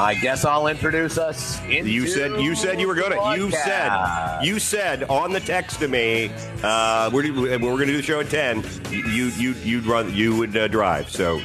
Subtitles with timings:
[0.00, 1.62] I guess I'll introduce us.
[1.66, 3.38] You said you said you were going to.
[3.38, 6.32] You said you said on the text to me.
[6.62, 8.64] Uh, we're we're going to do the show at ten.
[8.90, 10.14] You you you'd run.
[10.14, 11.10] You would uh, drive.
[11.10, 11.40] So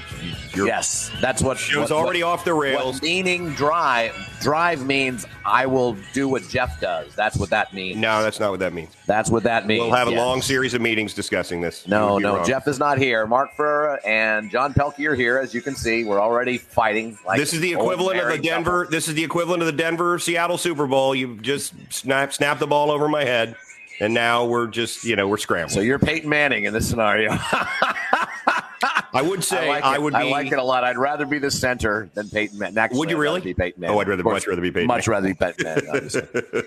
[0.56, 3.02] yes, that's what show's what, already what, off the rails.
[3.02, 4.16] meaning drive.
[4.46, 7.16] Drive means I will do what Jeff does.
[7.16, 7.98] That's what that means.
[7.98, 8.92] No, that's not what that means.
[9.08, 9.82] That's what that means.
[9.82, 10.20] We'll have a yes.
[10.20, 11.88] long series of meetings discussing this.
[11.88, 12.46] No, no, wrong.
[12.46, 13.26] Jeff is not here.
[13.26, 15.40] Mark Furr and John Pelkey are here.
[15.40, 17.18] As you can see, we're already fighting.
[17.26, 18.84] Like this is the equivalent of the Denver.
[18.84, 18.96] Couple.
[18.96, 21.16] This is the equivalent of the Denver Seattle Super Bowl.
[21.16, 23.56] You just snap snap the ball over my head,
[24.00, 25.74] and now we're just you know we're scrambling.
[25.74, 27.36] So you're Peyton Manning in this scenario.
[29.16, 30.14] I would say I, like I would.
[30.14, 30.84] Be, I like it a lot.
[30.84, 32.78] I'd rather be the center than Peyton Manning.
[32.78, 33.96] Actually, would you really be Peyton Manning?
[33.96, 34.88] Oh, I'd rather much rather be Peyton.
[34.88, 36.10] Much rather be Peyton Manning.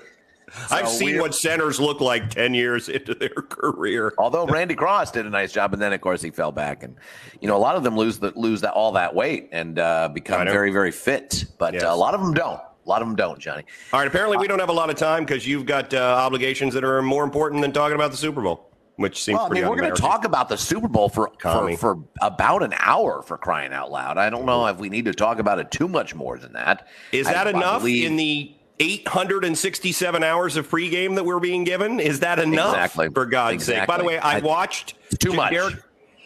[0.51, 4.15] So I've seen what centers look like 10 years into their career.
[4.16, 6.96] Although Randy Cross did a nice job, and then of course he fell back, and
[7.40, 10.09] you know a lot of them lose the, lose that all that weight and uh,
[10.09, 11.83] become very very fit, but yes.
[11.83, 12.60] uh, a lot of them don't.
[12.60, 13.65] A lot of them don't, Johnny.
[13.93, 14.09] All right.
[14.09, 17.02] Apparently, we don't have a lot of time because you've got uh, obligations that are
[17.02, 18.68] more important than talking about the Super Bowl
[18.99, 21.77] which seems well, I mean, we're going to talk about the Super Bowl for, for,
[21.77, 24.18] for about an hour for crying out loud.
[24.18, 26.88] I don't know if we need to talk about it too much more than that.
[27.13, 31.63] Is that I, enough I believe, in the 867 hours of pregame that we're being
[31.63, 32.01] given?
[32.01, 32.74] Is that enough?
[32.74, 33.09] Exactly.
[33.10, 33.80] For God's exactly.
[33.82, 33.87] sake.
[33.87, 35.52] By the way, I, I watched too much.
[35.52, 35.77] Derek,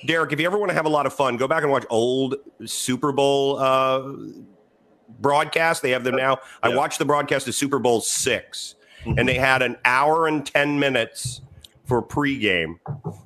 [0.06, 1.84] Derek, if you ever want to have a lot of fun, go back and watch
[1.90, 4.14] old Super Bowl uh,
[5.20, 5.82] broadcasts.
[5.82, 6.38] They have them now.
[6.62, 9.18] I watched the broadcast of Super Bowl 6 mm-hmm.
[9.18, 11.42] and they had an hour and 10 minutes
[11.92, 12.78] for pregame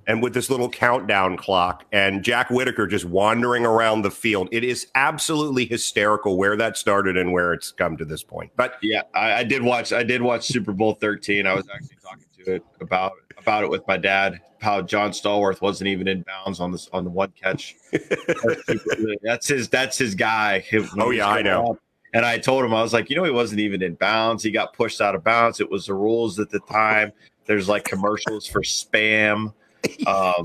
[0.08, 4.48] and with this little countdown clock and Jack Whitaker just wandering around the field.
[4.50, 8.50] It is absolutely hysterical where that started and where it's come to this point.
[8.56, 11.46] But yeah, I, I did watch I did watch Super Bowl 13.
[11.46, 15.60] I was actually talking to it about about it with my dad, how John Stallworth
[15.60, 17.76] wasn't even in bounds on this on the one catch.
[19.22, 20.64] that's his that's his guy.
[20.98, 21.70] Oh yeah, I know.
[21.70, 21.78] Up.
[22.14, 24.42] And I told him, I was like, you know, he wasn't even in bounds.
[24.42, 25.60] He got pushed out of bounds.
[25.60, 27.12] It was the rules at the time.
[27.46, 29.52] There's like commercials for spam.
[30.04, 30.44] Um,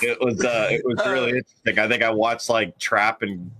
[0.00, 1.78] it was uh, it was really interesting.
[1.78, 3.50] I think I watched like trap and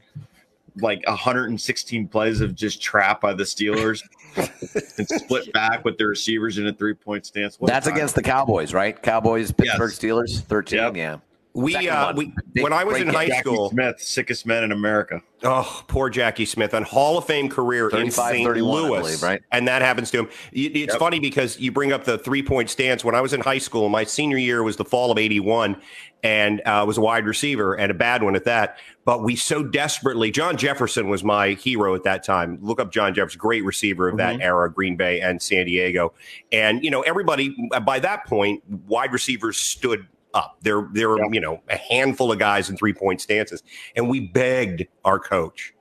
[0.76, 4.02] like 116 plays of just trap by the Steelers
[4.36, 7.60] and split back with the receivers in a three point stance.
[7.60, 9.00] What That's against the Cowboys, right?
[9.02, 9.98] Cowboys, Pittsburgh yes.
[9.98, 10.78] Steelers, 13.
[10.78, 10.96] Yep.
[10.96, 11.16] Yeah.
[11.56, 15.22] We, uh, we when I was in high Jackie school, Smith, sickest man in America.
[15.44, 18.44] Oh, poor Jackie Smith, on Hall of Fame career in St.
[18.44, 19.40] Louis, believe, right?
[19.52, 20.28] And that happens to him.
[20.50, 20.98] It's yep.
[20.98, 23.04] funny because you bring up the three point stance.
[23.04, 25.80] When I was in high school, my senior year was the fall of '81,
[26.24, 28.78] and uh, was a wide receiver and a bad one at that.
[29.04, 32.58] But we so desperately, John Jefferson was my hero at that time.
[32.62, 34.42] Look up John Jefferson, great receiver of that mm-hmm.
[34.42, 36.14] era, Green Bay and San Diego.
[36.50, 37.54] And you know, everybody
[37.84, 40.58] by that point, wide receivers stood up.
[40.62, 41.28] There, there were, yeah.
[41.32, 43.62] you know, a handful of guys in three point stances.
[43.96, 45.72] And we begged our coach,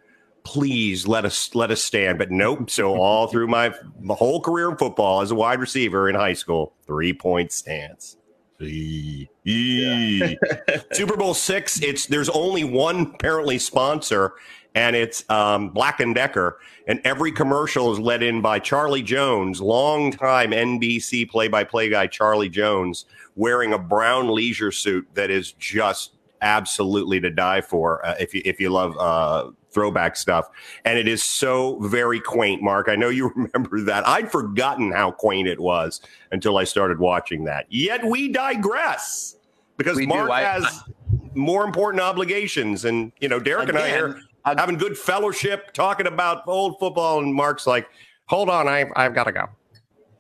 [0.43, 2.17] please let us let us stand.
[2.17, 2.69] But nope.
[2.69, 6.33] So all through my, my whole career in football as a wide receiver in high
[6.33, 8.17] school, three point stance.
[8.59, 10.33] Yeah.
[10.91, 11.81] Super Bowl six.
[11.81, 14.33] It's there's only one apparently sponsor,
[14.75, 16.59] and it's um, Black and Decker.
[16.87, 23.05] And every commercial is led in by Charlie Jones, longtime NBC play-by-play guy Charlie Jones,
[23.35, 28.41] wearing a brown leisure suit that is just absolutely to die for uh, if you
[28.43, 30.49] if you love uh, throwback stuff.
[30.85, 32.89] And it is so very quaint, Mark.
[32.89, 34.07] I know you remember that.
[34.07, 36.01] I'd forgotten how quaint it was
[36.31, 37.65] until I started watching that.
[37.69, 39.37] Yet we digress
[39.77, 40.81] because we Mark I, has I,
[41.33, 46.07] more important obligations, and you know Derek again, and I are having good fellowship, talking
[46.07, 47.87] about old football, and Mark's like,
[48.25, 49.49] "Hold on, I I've got to go."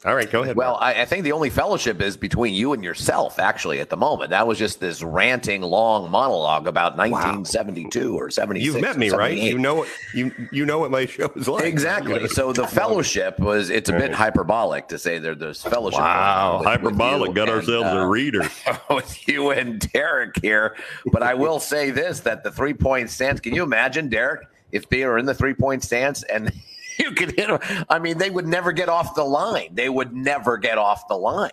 [0.05, 0.57] All right, go ahead.
[0.57, 3.95] Well, I, I, think the only fellowship is between you and yourself, actually, at the
[3.95, 4.31] moment.
[4.31, 8.19] That was just this ranting, long monologue about 1972 wow.
[8.19, 8.65] or 76.
[8.65, 9.37] You've met me, right?
[9.37, 11.63] You know what you you know what my show is like.
[11.63, 12.27] Exactly.
[12.27, 14.13] so the fellowship was it's a bit right.
[14.13, 16.01] hyperbolic to say there there's fellowship.
[16.01, 17.29] Wow, with, hyperbolic.
[17.29, 18.41] With Got and, ourselves uh, a reader
[18.89, 20.75] with you and Derek here.
[21.13, 23.39] But I will say this: that the three point stance.
[23.39, 26.51] Can you imagine, Derek, if they are in the three point stance and
[26.99, 27.85] you could hit them.
[27.89, 29.69] I mean, they would never get off the line.
[29.73, 31.51] They would never get off the line.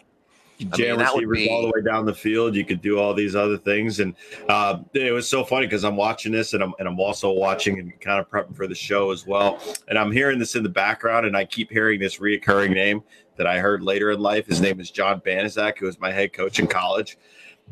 [0.74, 1.48] Jam mean, receivers be...
[1.48, 2.54] all the way down the field.
[2.54, 4.14] You could do all these other things, and
[4.48, 7.78] uh, it was so funny because I'm watching this, and I'm and I'm also watching
[7.78, 9.58] and kind of prepping for the show as well.
[9.88, 13.02] And I'm hearing this in the background, and I keep hearing this reoccurring name
[13.36, 14.46] that I heard later in life.
[14.46, 17.16] His name is John Banaszak, who was my head coach in college.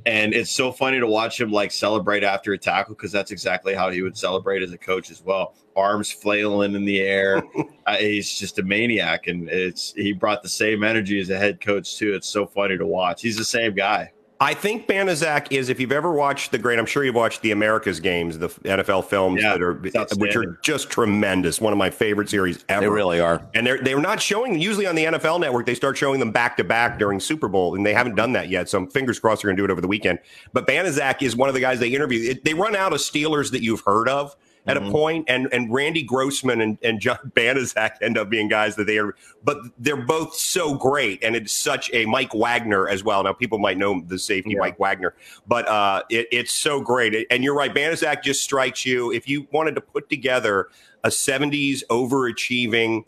[0.06, 3.74] And it's so funny to watch him like celebrate after a tackle because that's exactly
[3.74, 5.54] how he would celebrate as a coach as well.
[5.76, 7.42] Arms flailing in the air.
[7.86, 11.60] uh, he's just a maniac, and it's he brought the same energy as a head
[11.60, 12.14] coach too.
[12.14, 13.22] It's so funny to watch.
[13.22, 14.12] He's the same guy.
[14.40, 17.50] I think Banaszak is, if you've ever watched the great, I'm sure you've watched the
[17.50, 19.74] America's games, the NFL films Yeah, that are,
[20.16, 21.60] which are just tremendous.
[21.60, 22.82] One of my favorite series ever.
[22.82, 23.42] They really are.
[23.54, 25.66] And they're they're not showing usually on the NFL Network.
[25.66, 28.48] They start showing them back to back during Super Bowl, and they haven't done that
[28.48, 28.68] yet.
[28.68, 30.20] So I'm fingers crossed they're going to do it over the weekend.
[30.52, 32.30] But Banaszak is one of the guys they interview.
[32.30, 34.36] It, they run out of Steelers that you've heard of
[34.68, 34.86] at Mm-hmm.
[34.88, 38.86] a point, and and Randy Grossman and, and John Banaszak end up being guys that
[38.86, 43.22] they are, but they're both so great, and it's such a Mike Wagner as well.
[43.24, 44.60] Now people might know the safety Yeah.
[44.60, 45.14] Mike Wagner,
[45.46, 47.26] but uh, it, it's so great.
[47.30, 49.10] And you're right, Banaszak just strikes you.
[49.12, 50.68] If you wanted to put together
[51.04, 53.04] a '70s overachieving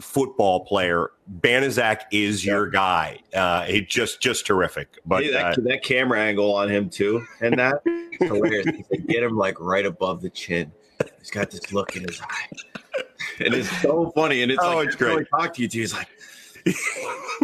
[0.00, 1.10] football player,
[1.40, 3.18] Banaszak is your guy.
[3.34, 4.98] Uh, it just just terrific.
[5.04, 7.82] But Hey, uh, that, that camera angle on him too, and that
[8.18, 8.66] hilarious.
[8.90, 10.72] They get him like right above the chin.
[11.18, 12.48] He's got this look in his eye,
[13.40, 14.42] and it's so funny.
[14.42, 15.28] And it's Oh, like it's every time great.
[15.32, 16.08] I talk to you, too, he's like,
[16.64, 16.70] Now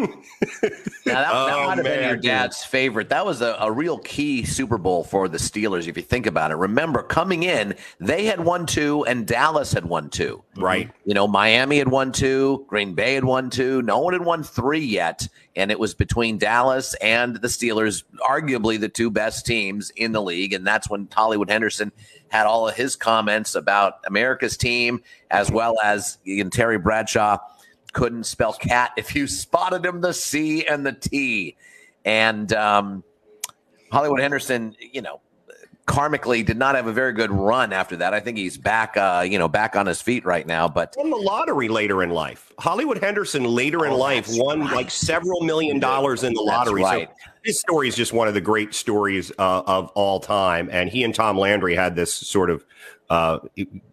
[0.00, 2.23] that, that Oh, might have been man, your dude.
[2.25, 3.09] dad's favorite.
[3.09, 6.50] That was a, a real key Super Bowl for the Steelers, if you think about
[6.50, 6.56] it.
[6.56, 10.43] Remember, coming in, they had won two, and Dallas had won two.
[10.53, 10.62] Mm-hmm.
[10.65, 10.91] right.
[11.05, 13.82] You know, Miami had won two, Green Bay had won two.
[13.82, 15.26] No one had won three yet.
[15.56, 20.23] And it was between Dallas and the Steelers, arguably the two best teams in the
[20.23, 20.53] league.
[20.53, 21.91] And that's when Hollywood Henderson
[22.29, 27.38] had all of his comments about America's team, as well as you know, Terry Bradshaw
[27.98, 31.56] couldn't spell cat if you spotted him the C and the T.
[32.04, 33.02] And um,
[33.90, 35.20] Hollywood Henderson, you know,
[35.86, 38.14] karmically did not have a very good run after that.
[38.14, 40.68] I think he's back, uh, you know, back on his feet right now.
[40.68, 42.52] But Won the lottery later in life.
[42.60, 44.74] Hollywood Henderson later in Oh, life won right.
[44.76, 46.82] like several million dollars in the lottery.
[46.84, 47.08] right.
[47.08, 50.68] So his story is just one of the great stories uh, of all time.
[50.70, 52.64] And he and Tom Landry had this sort of,
[53.10, 53.38] uh,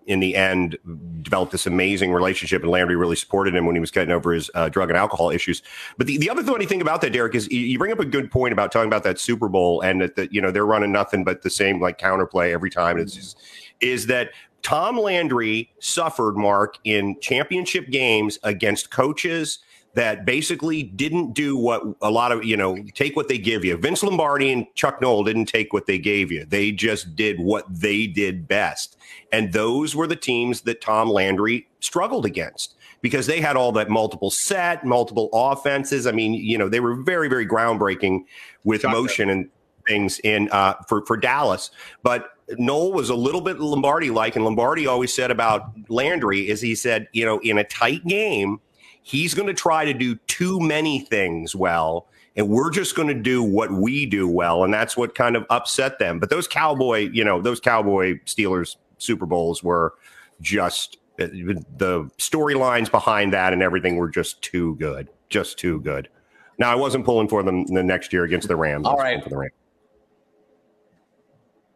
[0.06, 0.78] in the end,
[1.22, 2.62] developed this amazing relationship.
[2.62, 5.30] And Landry really supported him when he was getting over his uh, drug and alcohol
[5.32, 5.62] issues.
[5.98, 8.32] But the, the other funny thing about that, Derek, is you- bring up a good
[8.32, 11.24] point about talking about that Super Bowl and that, that you know they're running nothing
[11.24, 12.98] but the same like counterplay every time.
[12.98, 13.42] It's just,
[13.80, 14.32] is that
[14.62, 19.60] Tom Landry suffered, Mark, in championship games against coaches
[19.96, 23.78] that basically didn't do what a lot of, you know, take what they give you.
[23.78, 26.46] Vince Lombardi and Chuck Noll didn't take what they gave you.
[26.46, 28.98] They just did what they did best.
[29.32, 33.90] And those were the teams that Tom Landry struggled against because they had all that
[33.90, 36.06] multiple set, multiple offenses.
[36.06, 38.26] I mean, you know, they were very, very groundbreaking
[38.66, 38.96] with Shocker.
[38.96, 39.50] motion and
[39.88, 41.72] things in uh, for for Dallas.
[42.04, 46.62] But Noll was a little bit Lombardi like, and Lombardi always said about Landry is
[46.62, 48.60] he said, you know, in a tight game,
[49.06, 52.08] he's going to try to do too many things well.
[52.36, 54.64] And we're just going to do what we do well.
[54.64, 56.20] And that's what kind of upset them.
[56.20, 59.94] But those Cowboy, you know, those Cowboy Steelers Super Bowls were
[60.42, 65.08] just the storylines behind that and everything were just too good.
[65.30, 66.10] Just too good.
[66.58, 68.88] Now, I wasn't pulling for them the next year against the Rams.
[68.88, 69.24] I was right.
[69.24, 69.54] For the Rams.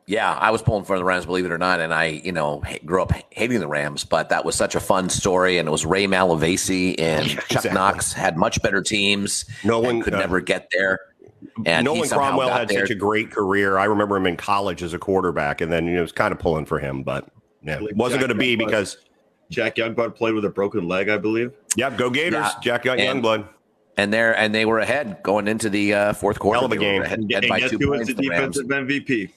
[0.09, 2.61] Yeah, I was pulling for the Rams, believe it or not, and I, you know,
[2.61, 4.03] ha- grew up hating the Rams.
[4.06, 7.71] But that was such a fun story, and it was Ray Malavasi and Chuck Exactly.
[7.73, 9.45] Knox had much better teams.
[9.63, 10.97] Nolan and could uh, never get there.
[11.65, 12.79] And he Nolan Cromwell had there.
[12.81, 13.77] such a great career.
[13.77, 16.31] I remember him in college as a quarterback, and then you know, it was kind
[16.31, 17.29] of pulling for him, but
[17.62, 18.97] yeah, it wasn't going to be because
[19.51, 21.51] Jack Youngblood played with a broken leg, I believe.
[21.75, 22.33] yep, go Gators.
[22.47, 23.48] Yeah, Jack got and- Youngblood.
[24.00, 26.60] And there and they were ahead going into the uh, fourth quarter.
[26.60, 27.01] Hell of a game.
[27.01, 29.29] ahead, And, and by guess two who was the defensive MVP?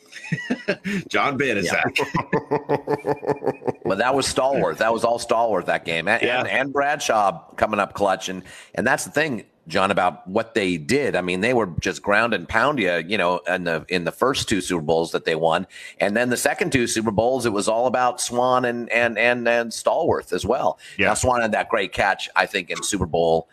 [1.08, 1.98] John Banaszak.
[3.84, 4.78] But that was Stallworth.
[4.78, 6.38] That was all Stallworth that game, and, Yeah.
[6.38, 8.42] and, and Bradshaw coming up clutch, and
[8.76, 11.16] and that's the thing, John, about what they did.
[11.16, 14.12] I mean, they were just ground and pound you, you know, in the in the
[14.12, 15.66] first two Super Bowls that they won,
[15.98, 19.46] and then the second two Super Bowls, it was all about Swann and and and
[19.48, 20.78] and Stallworth as well.
[20.96, 21.08] Yeah.
[21.08, 23.48] Now Swann had that great catch, I think, in Super Bowl.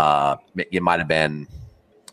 [0.00, 1.46] Uh, it might have been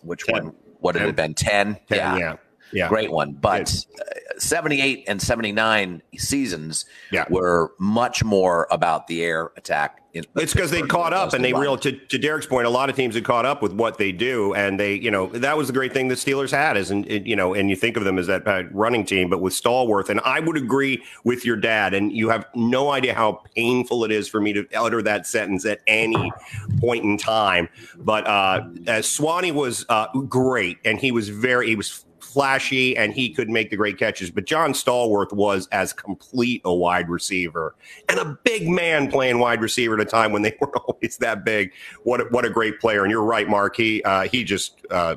[0.03, 0.45] which Ten.
[0.45, 0.55] one?
[0.79, 1.03] What had Ten.
[1.03, 1.33] it had been?
[1.33, 1.77] Ten.
[1.89, 2.35] yeah, yeah,
[2.71, 2.87] yeah.
[2.89, 3.33] Great one.
[3.33, 7.25] But uh, 78 and 79 seasons Yeah.
[7.29, 10.01] were much more about the air attack.
[10.13, 12.89] In It's because they caught up and they real to, to Derek's point, a lot
[12.89, 15.67] of teams had caught up with what they do, and they, you know, that was
[15.67, 18.17] the great thing the Steelers had is, and you know, and you think of them
[18.17, 21.93] as that uh, running team, but with Stallworth, and I would agree with your dad,
[21.93, 25.65] and you have no idea how painful it is for me to utter that sentence
[25.65, 26.31] at any
[26.79, 27.67] point in time.
[27.97, 32.05] But uh, uh Swanee was uh, great, and he was very, he was
[32.37, 34.29] flashy and he could make the great catches.
[34.29, 37.73] But John Stallworth was as complete a wide receiver
[38.07, 41.43] and a big man playing wide receiver at a time when they weren't always that
[41.43, 41.71] big.
[42.03, 43.01] What a, what a great player!
[43.01, 43.75] And you're right, Mark.
[43.75, 45.15] He uh, he just uh,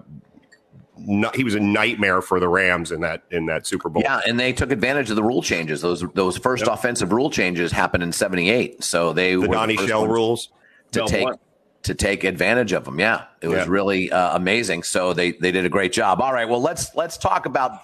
[0.96, 4.02] no, he was a nightmare for the Rams in that in that Super Bowl.
[4.02, 5.82] Yeah, and they took advantage of the rule changes.
[5.82, 9.88] Those those first offensive rule changes happened in '78, so they the were Donnie first
[9.88, 10.48] Shell ones rules.
[10.92, 11.24] to No, take.
[11.24, 11.36] one,
[11.82, 13.00] to take advantage of them.
[13.00, 13.66] Yeah, it was yeah.
[13.68, 14.82] really uh, amazing.
[14.82, 16.20] So they they did a great job.
[16.20, 17.80] All right, well let's let's talk about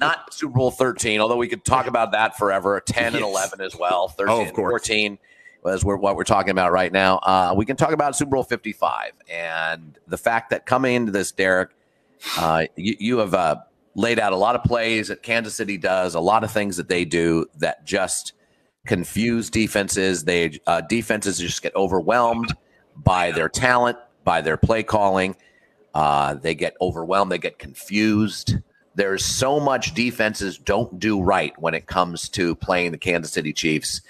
[0.00, 2.80] not Super Bowl 13, although we could talk about that forever.
[2.80, 3.14] 10 yes.
[3.14, 4.08] and 11 as well.
[4.08, 4.70] 13 oh, of course.
[4.72, 5.18] 14
[5.62, 7.18] was what we're talking about right now.
[7.18, 11.30] Uh, we can talk about Super Bowl 55 and the fact that coming into this,
[11.30, 11.70] Derek,
[12.36, 13.56] uh, you, you, have uh,
[13.94, 16.88] laid out a lot of plays that Kansas City does, a lot of things that
[16.88, 18.32] they do that just
[18.86, 20.24] confuse defenses.
[20.24, 22.52] They uh, defenses just get overwhelmed
[22.96, 25.36] by their talent, by their play calling.
[25.94, 27.30] Uh, they get overwhelmed.
[27.30, 28.56] They get confused.
[28.94, 33.52] There's so much defenses don't do right when it comes to playing the Kansas City
[33.52, 34.02] Chiefs.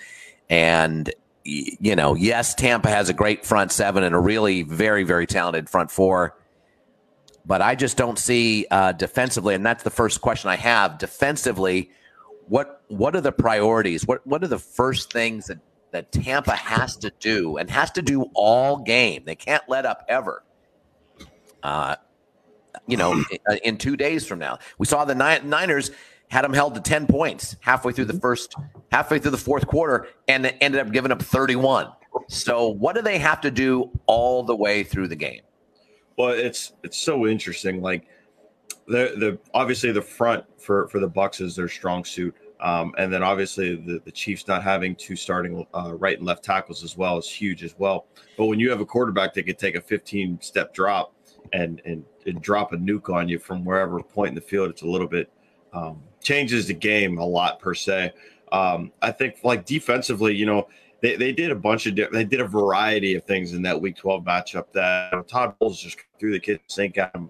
[0.51, 1.13] And,
[1.45, 5.69] you know, yes, Tampa has a great front seven and a really very, very talented
[5.69, 6.37] front four.
[7.45, 10.99] But I just don't see uh, defensively, and that's the first question I have.
[10.99, 11.91] Defensively,
[12.47, 14.07] what what are the priorities?
[14.07, 15.59] What what are the first things that,
[15.93, 19.23] that Tampa has to do and has to do all game?
[19.25, 20.43] They can't let up ever.
[21.63, 21.97] Uh,
[22.87, 23.13] you know,
[23.51, 24.59] uh, in two days from now.
[24.79, 25.91] We saw the Niners
[26.29, 28.55] had them held to 10 points halfway through the first,
[28.91, 31.93] halfway through the fourth quarter, and ended up giving up 31.
[32.29, 35.43] So, what do they have to do all the way through the game?
[36.17, 37.81] Well, it's it's so interesting.
[37.83, 38.07] Like
[38.87, 42.35] the the obviously the front for for the Bucks is their strong suit.
[42.63, 46.45] Um, and then obviously the, the Chiefs not having two starting uh, right and left
[46.45, 48.07] tackles as well is huge as well.
[48.39, 51.13] But when you have a quarterback that can take a 15 step drop
[51.53, 54.83] and, and, and drop a nuke on you from wherever point in the field, it's
[54.83, 55.29] a little bit
[55.73, 58.13] um, changes the game a lot per se.
[58.53, 60.69] Um, I think like defensively, you know,
[61.01, 63.97] they, they did a bunch of they did a variety of things in that Week
[63.97, 67.29] 12 matchup that Todd Bowles just threw the kid sink at him.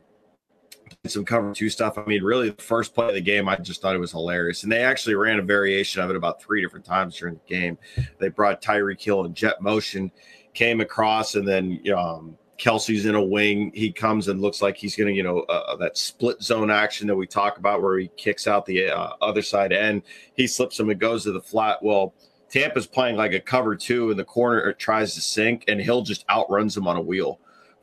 [1.05, 1.99] Some cover two stuff.
[1.99, 4.63] I mean, really, the first play of the game, I just thought it was hilarious,
[4.63, 7.77] and they actually ran a variation of it about three different times during the game.
[8.21, 10.13] They brought Tyreek Hill in jet motion,
[10.55, 13.73] came across, and then um, Kelce's in a wing.
[13.75, 16.71] He comes and looks like he's going to, you know, uh, uh, that split zone
[16.71, 20.03] action that we talk about where he kicks out the uh, other side end.
[20.35, 21.83] He slips him and goes to the flat.
[21.83, 22.15] Well,
[22.49, 26.03] Tampa's playing like a cover two in the corner, it tries to sink, and Hill
[26.03, 27.41] just outruns him on a wheel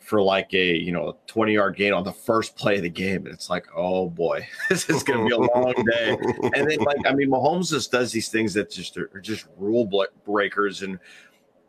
[0.09, 3.27] for like a you know 20 yard gain on the first play of the game.
[3.27, 6.17] And it's like, oh boy, this is going to be a long day.
[6.55, 9.45] and then like I mean, Mahomes just does these things that just are, are just
[9.55, 9.87] rule
[10.25, 10.97] breakers and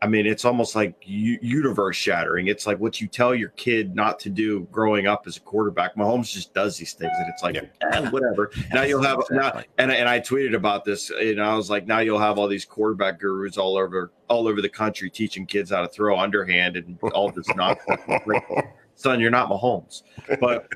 [0.02, 2.46] I mean, it's almost like universe shattering.
[2.46, 5.94] It's like what you tell your kid not to do growing up as a quarterback.
[5.94, 7.62] Mahomes just does these things, and it's like yeah.
[7.92, 8.50] eh, whatever.
[8.72, 9.36] now you'll have exactly.
[9.36, 12.48] now, and and I tweeted about this, and I was like, now you'll have all
[12.48, 16.76] these quarterback gurus all over all over the country teaching kids how to throw underhand
[16.76, 18.00] and all this nonsense.
[18.94, 20.02] Son, you're not Mahomes.
[20.40, 20.68] But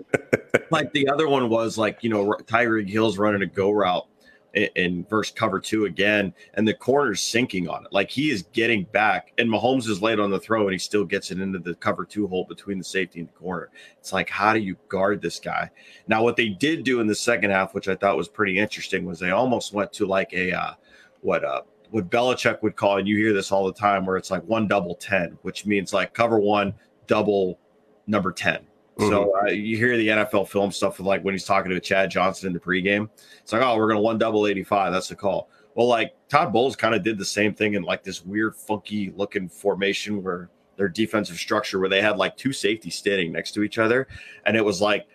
[0.71, 4.07] like the other one was like, you know, Tyreek Hill's running a go route
[4.55, 7.93] in, verse cover two again, and the corner's sinking on it.
[7.93, 11.05] Like he is getting back, and Mahomes is late on the throw, and he still
[11.05, 13.71] gets it into the cover two hole between the safety and the corner.
[13.99, 15.71] It's like, how do you guard this guy?
[16.07, 19.05] Now, what they did do in the second half, which I thought was pretty interesting,
[19.05, 20.75] was they almost went to like a uh,
[21.21, 24.31] what uh what Belichick would call, and you hear this all the time, where it's
[24.31, 26.75] like one double ten, which means like cover one,
[27.07, 27.59] double
[28.07, 28.67] number 10
[28.99, 29.11] Mm-hmm.
[29.11, 32.11] So uh, you hear the NFL film stuff with like when he's talking to Chad
[32.11, 33.09] Johnson in the pregame.
[33.41, 34.93] It's like, oh, we're going to one double 85.
[34.93, 35.51] That's the call.
[35.75, 39.13] Well, like Todd Bowles kind of did the same thing in like this weird, funky
[39.17, 43.63] looking formation where their defensive structure, where they had like two safeties standing next to
[43.63, 44.07] each other.
[44.47, 45.09] And it was like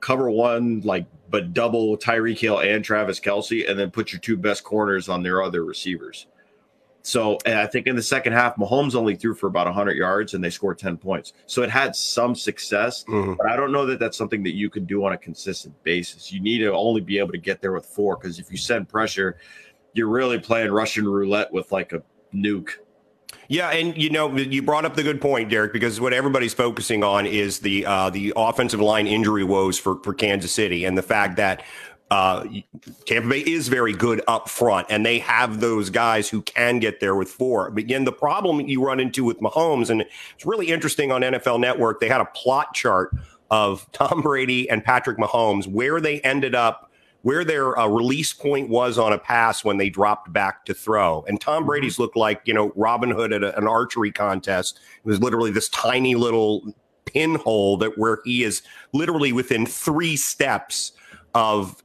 [0.00, 4.36] cover one, like, but double Tyreek Hill and Travis Kelce, and then put your two
[4.36, 6.26] best corners on their other receivers.
[7.02, 10.44] So I think in the second half, Mahomes only threw for about 100 yards and
[10.44, 11.32] they scored 10 points.
[11.46, 13.34] So it had some success, mm-hmm.
[13.34, 16.32] but I don't know that that's something that you can do on a consistent basis.
[16.32, 18.88] You need to only be able to get there with four because if you send
[18.88, 19.38] pressure,
[19.94, 22.02] you're really playing Russian roulette with like a
[22.34, 22.72] nuke.
[23.48, 27.02] Yeah, and you know you brought up the good point, Derek, because what everybody's focusing
[27.02, 31.02] on is the uh, the offensive line injury woes for for Kansas City and the
[31.02, 31.64] fact that
[32.10, 32.44] uh,
[33.06, 36.98] Tampa Bay is very good up front, and they have those guys who can get
[36.98, 37.70] there with four.
[37.70, 40.00] But again, the problem you run into with Mahomes, and
[40.34, 43.14] it's really interesting on NFL Network, they had a plot chart
[43.50, 46.90] of Tom Brady and Patrick Mahomes, where they ended up,
[47.22, 51.24] where their uh, release point was on a pass when they dropped back to throw.
[51.28, 51.68] And Tom mm-hmm.
[51.68, 54.80] Brady's looked like, you know, Robin Hood at a, an archery contest.
[55.04, 56.74] It was literally this tiny little
[57.04, 58.62] pinhole that where he is
[58.92, 60.92] literally within three steps
[61.34, 61.82] of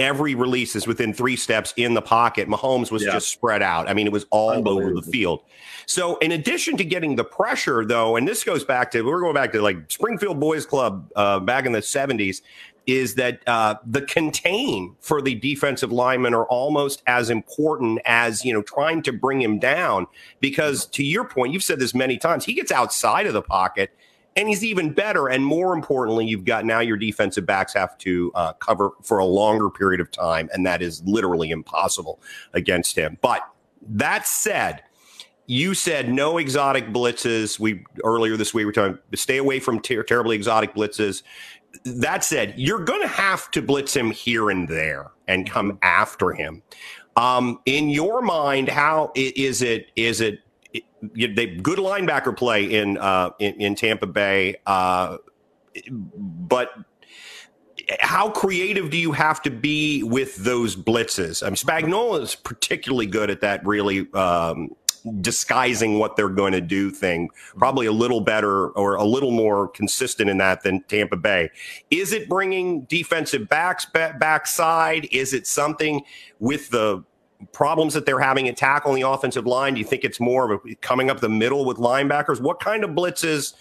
[0.00, 2.48] every release is within three steps in the pocket.
[2.48, 3.12] Mahomes was yeah.
[3.12, 3.88] just spread out.
[3.88, 5.42] I mean, it was all over the field.
[5.86, 9.34] So, in addition to getting the pressure, though, and this goes back to we're going
[9.34, 12.42] back to like Springfield Boys Club uh, back in the '70s.
[12.86, 18.52] is that uh, the contain for the defensive linemen are almost as important as you
[18.52, 20.06] know trying to bring him down.
[20.40, 23.90] Because to your point, you've said this many times, he gets outside of the pocket
[24.36, 25.28] and he's even better.
[25.28, 29.24] And more importantly, you've got now your defensive backs have to uh, cover for a
[29.24, 32.20] longer period of time, and that is literally impossible
[32.52, 33.18] against him.
[33.20, 33.42] But
[33.88, 34.82] that said,
[35.46, 37.58] you said no exotic blitzes.
[37.58, 41.22] We earlier this week we were talking stay away from ter- terribly exotic blitzes.
[41.84, 46.32] That said, you're going to have to blitz him here and there and come after
[46.32, 46.62] him.
[47.16, 49.88] Um, in your mind, how is it?
[49.96, 50.40] Is it
[51.02, 55.18] they good linebacker play in uh, in, in, Tampa Bay, uh,
[55.90, 56.70] but
[58.00, 61.42] how creative do you have to be with those blitzes?
[61.42, 63.66] I mean, Spagnuolo is particularly good at that.
[63.66, 64.10] Really.
[64.12, 64.76] Um,
[65.20, 69.68] disguising what they're going to do thing probably a little better or a little more
[69.68, 71.50] consistent in that than Tampa Bay.
[71.90, 75.08] Is it bringing defensive backs back, backside?
[75.10, 76.02] Is it something
[76.38, 77.02] with the
[77.52, 79.74] problems that they're having at tackle on the offensive line?
[79.74, 82.40] Do you think it's more of a, coming up the middle with linebackers?
[82.40, 83.54] What kind of blitzes,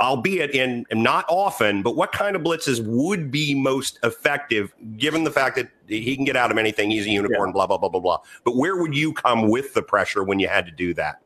[0.00, 5.30] albeit in not often, but what kind of blitzes would be most effective given the
[5.30, 6.90] fact that he can get out of anything?
[6.90, 7.52] He's a unicorn, yeah.
[7.52, 8.18] blah, blah, blah, blah, blah.
[8.44, 11.20] But where would you come with the pressure when you had to do that?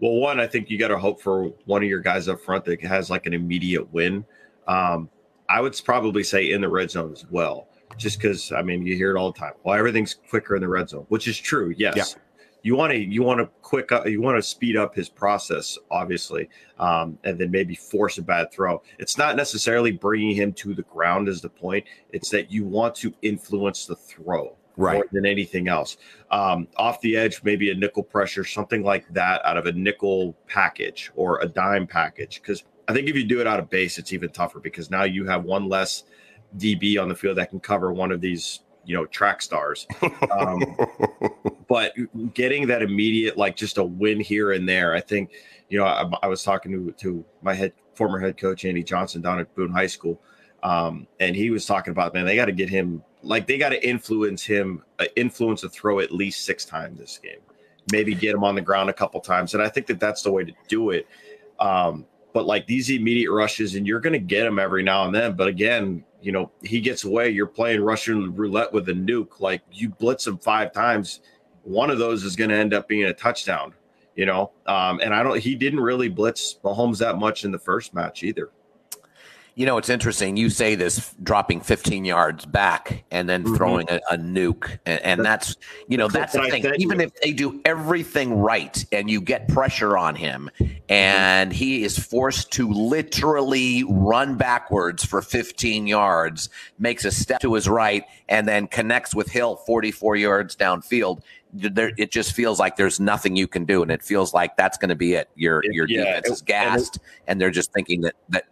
[0.00, 2.64] Well, one, I think you got to hope for one of your guys up front
[2.64, 4.24] that has like an immediate win.
[4.66, 5.08] Um,
[5.48, 8.96] I would probably say in the red zone as well just because I mean you
[8.96, 9.52] hear it all the time.
[9.62, 11.74] Well, everything's quicker in the red zone, which is true.
[11.76, 12.04] Yes, yeah.
[12.62, 15.78] you want to you want to quick up, you want to speed up his process,
[15.90, 18.82] obviously, um, and then maybe force a bad throw.
[18.98, 21.84] It's not necessarily bringing him to the ground is the point.
[22.10, 24.94] It's that you want to influence the throw right.
[24.94, 25.96] more than anything else.
[26.30, 30.36] Um, off the edge, maybe a nickel pressure, something like that, out of a nickel
[30.48, 32.64] package or a dime package, because.
[32.88, 35.24] I think if you do it out of base, it's even tougher because now you
[35.26, 36.02] have one less
[36.56, 39.86] DB on the field that can cover one of these, you know, track stars.
[40.30, 40.76] Um,
[41.68, 41.94] but
[42.34, 45.32] getting that immediate, like just a win here and there, I think,
[45.68, 49.22] you know, I, I, was talking to to my head former head coach Andy Johnson
[49.22, 50.20] down at Boone High School,
[50.62, 53.70] um, and he was talking about man, they got to get him like they got
[53.70, 57.40] to influence him, uh, influence a throw at least six times this game,
[57.90, 60.30] maybe get him on the ground a couple times, and I think that that's the
[60.30, 61.06] way to do it.
[61.58, 65.14] Um, but like these immediate rushes, and you're going to get them every now and
[65.14, 65.34] then.
[65.36, 67.30] But again, you know, he gets away.
[67.30, 69.40] You're playing Russian roulette with a nuke.
[69.40, 71.20] Like you blitz him five times,
[71.62, 73.74] one of those is going to end up being a touchdown.
[74.14, 75.38] You know, um, and I don't.
[75.38, 78.50] He didn't really blitz Mahomes that much in the first match either.
[79.54, 80.36] You know, it's interesting.
[80.36, 83.54] You say this dropping 15 yards back and then mm-hmm.
[83.54, 84.78] throwing a, a nuke.
[84.86, 85.56] And, and, that's,
[85.88, 86.64] you know, that's the thing.
[86.78, 90.50] Even if they do everything right and you get pressure on him
[90.88, 91.58] and mm-hmm.
[91.58, 97.68] he is forced to literally run backwards for 15 yards, makes a step to his
[97.68, 101.20] right, and then connects with Hill 44 yards downfield,
[101.52, 104.78] there, it just feels like there's nothing you can do, and it feels like that's
[104.78, 105.28] going to be it.
[105.36, 108.46] Your your yeah, defense is gassed, and, it, and, they're just thinking that that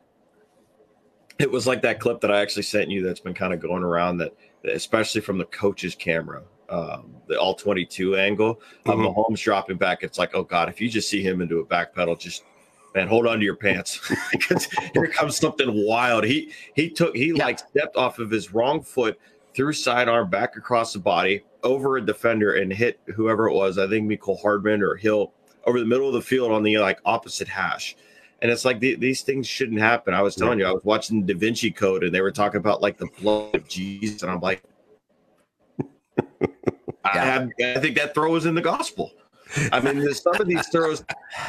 [1.44, 3.82] it was like that clip that I actually sent you that's been kind of going
[3.82, 9.06] around that, especially from the coach's camera, um, the all 22 angle of mm-hmm.
[9.06, 10.02] Mahomes dropping back.
[10.02, 12.44] It's like, oh God, if you just see him into a back pedal, just
[12.94, 14.00] man, hold on to your pants
[14.30, 16.24] because here comes something wild.
[16.24, 17.46] He he took he yeah.
[17.46, 19.18] like stepped off of his wrong foot,
[19.54, 23.78] threw sidearm back across the body over a defender and hit whoever it was.
[23.78, 25.32] I think Mecole Hardman or Hill
[25.64, 27.96] over the middle of the field on the like opposite hash.
[28.42, 30.14] And it's like the, these things shouldn't happen.
[30.14, 32.80] I was telling you, I was watching Da Vinci Code, and they were talking about
[32.80, 34.62] like the blood of Jesus, and I'm like,
[37.04, 39.12] I, have, I think that throw is in the gospel.
[39.72, 41.04] I mean, some of these throws,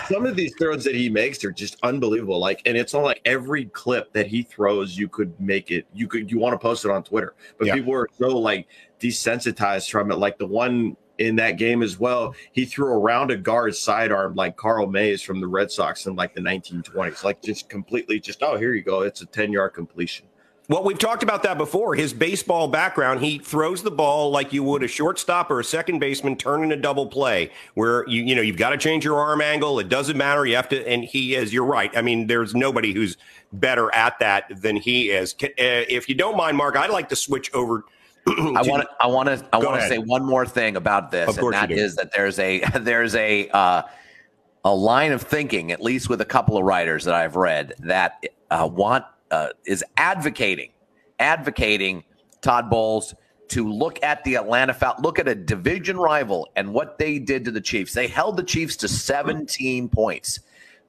[0.09, 2.39] some of these throws that he makes are just unbelievable.
[2.39, 5.85] Like, and it's not like every clip that he throws, you could make it.
[5.93, 7.75] You could, you want to post it on Twitter, but yeah.
[7.75, 8.67] people are so like
[8.99, 10.15] desensitized from it.
[10.15, 12.35] Like the one in that game as well.
[12.51, 16.33] He threw around a guard sidearm like Carl Mays from the Red Sox in like
[16.33, 19.01] the 1920s, like just completely just, oh, here you go.
[19.01, 20.27] It's a 10 yard completion.
[20.71, 21.95] Well, we've talked about that before.
[21.95, 25.99] His baseball background, he throws the ball like you would a shortstop or a second
[25.99, 29.41] baseman turning a double play, where you you know you've got to change your arm
[29.41, 29.79] angle.
[29.79, 30.45] It doesn't matter.
[30.45, 31.51] You have to, and he is.
[31.51, 31.91] You're right.
[31.97, 33.17] I mean, there's nobody who's
[33.51, 35.35] better at that than he is.
[35.43, 37.83] Uh, if you don't mind, Mark, I'd like to switch over
[38.27, 41.37] I want to I want to I want to say one more thing about this,
[41.37, 43.83] and that is that there's a there's a uh,
[44.63, 48.23] a line of thinking, at least with a couple of writers that I've read, that
[48.51, 50.71] uh, want uh, is advocating
[51.21, 52.03] advocating
[52.41, 53.13] Todd Bowles
[53.49, 57.45] to look at the Atlanta Falcons, look at a division rival and what they did
[57.45, 57.93] to the Chiefs.
[57.93, 60.39] They held the Chiefs to 17 points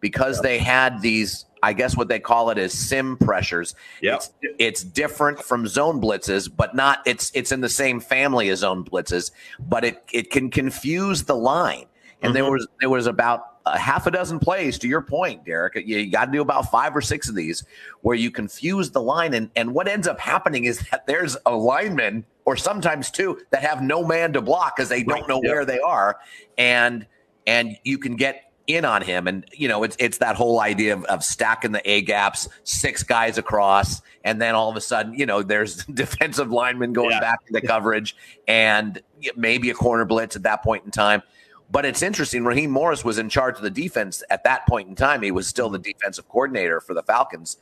[0.00, 3.74] because they had these I guess what they call it is sim pressures.
[4.00, 4.14] Yep.
[4.14, 8.60] It's, it's different from zone blitzes, but not it's it's in the same family as
[8.60, 11.86] zone blitzes, but it it can confuse the line.
[12.20, 12.32] And mm-hmm.
[12.34, 15.76] there was there was about a half a dozen plays to your point, Derek.
[15.86, 17.64] You, got to do about five or six of these
[18.00, 19.34] where you confuse the line.
[19.34, 23.62] And, and what ends up happening is that there's a lineman or sometimes two that
[23.62, 25.28] have no man to block because they don't right.
[25.28, 25.52] know yep.
[25.52, 26.18] where they are.
[26.58, 27.06] And
[27.46, 29.26] and you can get in on him.
[29.26, 33.02] And you know, it's it's that whole idea of, of stacking the A gaps, six
[33.02, 37.20] guys across, and then all of a sudden, you know, there's defensive linemen going yeah.
[37.20, 39.00] back into the coverage and
[39.36, 41.22] maybe a corner blitz at that point in time.
[41.70, 42.44] But it's interesting.
[42.44, 45.22] Raheem Morris was in charge of the defense at that point in time.
[45.22, 47.56] He was still the defensive coordinator for the Falcons,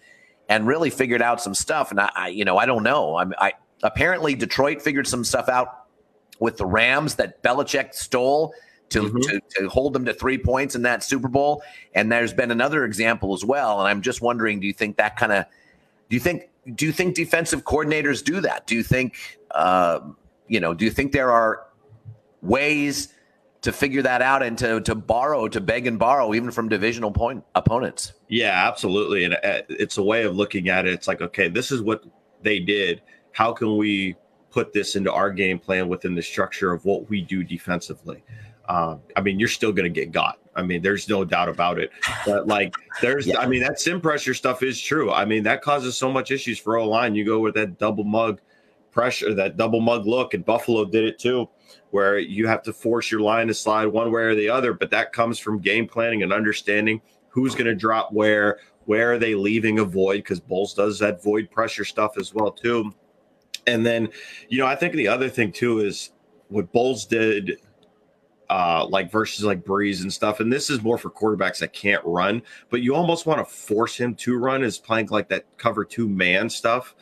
[0.48, 1.90] and really figured out some stuff.
[1.90, 3.16] And I, I you know, I don't know.
[3.16, 5.86] I'm, I apparently Detroit figured some stuff out
[6.40, 8.52] with the Rams that Belichick stole
[8.90, 9.18] to, mm-hmm.
[9.18, 11.62] to, to hold them to three points in that Super Bowl.
[11.94, 13.80] And there's been another example as well.
[13.80, 15.46] And I'm just wondering, do you think that kind of
[16.08, 18.66] do you think do you think defensive coordinators do that?
[18.66, 19.16] Do you think
[19.52, 20.00] uh,
[20.48, 20.74] you know?
[20.74, 21.66] Do you think there are
[22.42, 23.08] ways
[23.62, 27.12] to figure that out and to to borrow, to beg and borrow, even from divisional
[27.12, 28.12] point opponents?
[28.28, 29.24] Yeah, absolutely.
[29.24, 30.92] And uh, it's a way of looking at it.
[30.92, 32.04] It's like, okay, this is what
[32.42, 33.02] they did.
[33.32, 34.16] How can we
[34.50, 38.24] put this into our game plan within the structure of what we do defensively?
[38.70, 40.38] Um, I mean, you're still going to get got.
[40.54, 41.90] I mean, there's no doubt about it.
[42.24, 43.40] But like, there's, yeah.
[43.40, 45.10] I mean, that sim pressure stuff is true.
[45.10, 47.16] I mean, that causes so much issues for O line.
[47.16, 48.40] You go with that double mug
[48.92, 51.48] pressure, that double mug look, and Buffalo did it too,
[51.90, 54.72] where you have to force your line to slide one way or the other.
[54.72, 59.18] But that comes from game planning and understanding who's going to drop where, where are
[59.18, 62.92] they leaving a void because Bowles does that void pressure stuff as well too.
[63.66, 64.10] And then,
[64.48, 66.10] you know, I think the other thing too is
[66.48, 67.58] what Bowles did
[68.50, 70.40] uh, like versus like Brees and stuff.
[70.40, 73.96] And this is more for quarterbacks that can't run, but you almost want to force
[73.96, 76.94] him to run is playing like that cover two man stuff.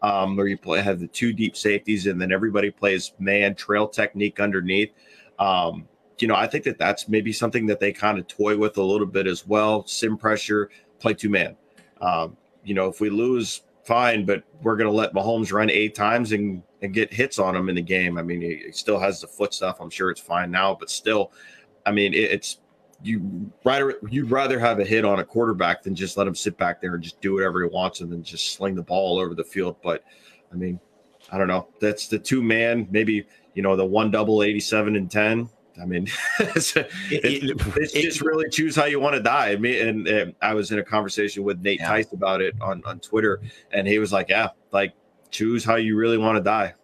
[0.00, 3.86] Um, where you play have the two deep safeties and then everybody plays man trail
[3.86, 4.90] technique underneath.
[5.38, 5.86] Um,
[6.18, 8.82] you know, I think that that's maybe something that they kind of toy with a
[8.82, 9.86] little bit as well.
[9.86, 11.56] Sim pressure, play two man.
[12.00, 15.94] Um, you know, if we lose, fine, but we're going to let Mahomes run eight
[15.94, 18.18] times and and get hits on him in the game.
[18.18, 19.80] I mean, he, still has the foot stuff.
[19.80, 21.32] I'm sure it's fine now, but still,
[21.86, 22.58] I mean, it, it's
[23.04, 26.56] you rather you'd rather have a hit on a quarterback than just let him sit
[26.56, 29.18] back there and just do whatever he wants and then just sling the ball all
[29.18, 29.76] over the field.
[29.82, 30.04] But
[30.52, 30.78] I mean,
[31.30, 31.68] I don't know.
[31.80, 35.48] That's the two man, maybe you know the one double 87 and 10.
[35.80, 36.06] I mean,
[36.38, 39.52] it's, it, it's, just really choose how you want to die.
[39.52, 41.88] I mean, and, and, I was in a conversation with Nate yeah.
[41.88, 43.40] Tice about it on, on Twitter,
[43.70, 44.92] and he was like, "Yeah, like
[45.32, 46.74] choose how you really want to die.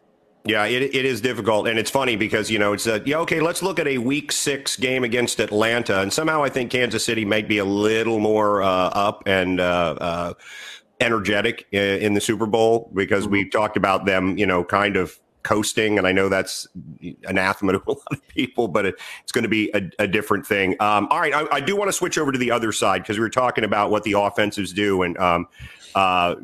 [0.44, 1.68] Yeah, it, it is difficult.
[1.68, 4.32] And it's funny because, you know, it's a, yeah, okay, let's look at a week
[4.32, 6.00] six game against Atlanta.
[6.00, 9.96] And somehow I think Kansas City might be a little more uh, up and uh,
[10.00, 10.34] uh,
[11.00, 13.32] energetic in, in, the Super Bowl because mm-hmm.
[13.32, 15.98] we talked about them, you know, kind of coasting.
[15.98, 16.66] And I know that's
[17.26, 20.46] anathema to a lot of people, but it, it's going to be a, a different
[20.46, 20.76] thing.
[20.80, 21.34] Um, all right.
[21.34, 23.64] I, I, do want to switch over to the other side because we were talking
[23.64, 25.02] about what the offensives do.
[25.02, 25.46] And um,
[25.98, 26.36] uh,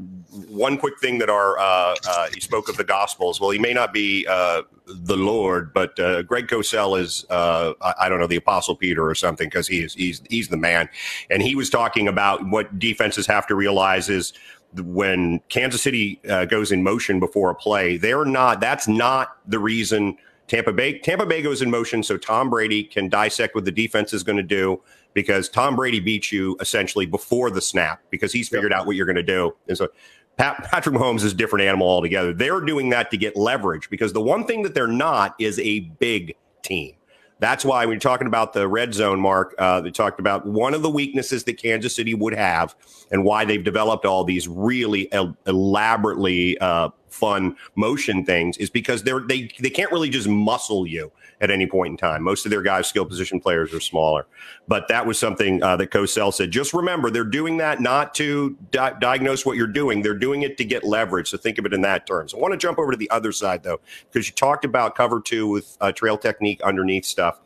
[0.49, 3.41] one quick thing that our uh, uh, he spoke of the Gospels.
[3.41, 8.09] Well, he may not be uh, the Lord, but uh, Greg Cosell is uh, I,
[8.09, 10.89] don't know the Apostle Peter or something because he is he's he's the man,
[11.31, 14.33] and he was talking about what defenses have to realize is
[14.77, 18.61] when Kansas City goes in motion before a play, they're not.
[18.61, 20.19] That's not the reason.
[20.49, 24.13] Tampa Bay Tampa Bay goes in motion so Tom Brady can dissect what the defense
[24.13, 24.83] is going to do
[25.15, 28.81] because Tom Brady beat you essentially before the snap because he's figured yep.
[28.81, 29.55] out what you're going to do.
[29.69, 29.89] And so
[30.37, 32.33] Pat, Patrick Mahomes is a different animal altogether.
[32.33, 35.81] They're doing that to get leverage because the one thing that they're not is a
[35.81, 36.95] big team.
[37.41, 40.73] That's why when you're talking about the red zone, Mark, uh, they talked about one
[40.73, 42.75] of the weaknesses that Kansas City would have
[43.11, 49.03] and why they've developed all these really el- elaborately uh, fun motion things is because
[49.03, 52.23] they're they they can't really just muscle you at any point in time.
[52.23, 54.27] Most of their guys, skill position players, are smaller.
[54.69, 56.51] But that was something uh, that Cosell said.
[56.51, 60.03] Just remember, they're doing that not to di- diagnose what you're doing.
[60.03, 61.31] They're doing it to get leverage.
[61.31, 62.35] So think of it in that terms.
[62.35, 65.21] I want to jump over to the other side though, because you talked about cover
[65.21, 67.41] two with uh, trail technique underneath stuff.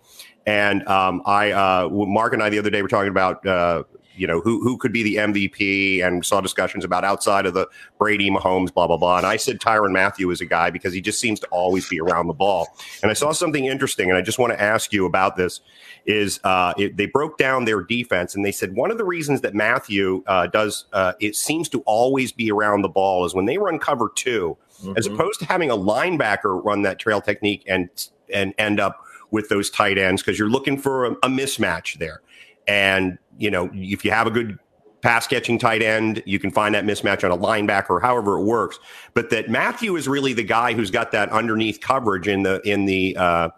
[0.47, 3.83] And um, I, uh, Mark and I the other day were talking about uh,
[4.19, 7.69] you know, who who could be the MVP, and saw discussions about outside of the
[7.99, 9.19] Brady, Mahomes, blah blah blah.
[9.19, 12.01] And I said Tyrann Mathieu is a guy because he just seems to always be
[12.01, 12.69] around the ball.
[13.03, 15.61] And I saw something interesting, and I just want to ask you about this.
[16.07, 19.43] Is uh, it, they broke down their defense, and they said one of the reasons
[19.43, 23.47] that Mathieu uh, does uh, it seems to always be around the ball is when
[23.47, 24.93] they run cover 2 mm-hmm.
[24.97, 27.89] as opposed to having a linebacker run that trail technique and
[28.33, 32.23] and end up with those tight ends because you're looking for a, a mismatch there.
[32.67, 34.59] And you know, if you have a good
[35.03, 36.23] pass catching tight end.
[36.27, 38.79] You can find that mismatch on a linebacker, or however it works.
[39.15, 42.85] But that Mathieu is really the guy who's got that underneath coverage in the in
[42.85, 43.51] the uh,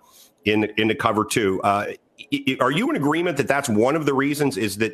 [0.45, 1.61] in in the cover two.
[1.63, 1.93] Uh,
[2.61, 4.57] are you in agreement that that's one of the reasons?
[4.57, 4.93] Is that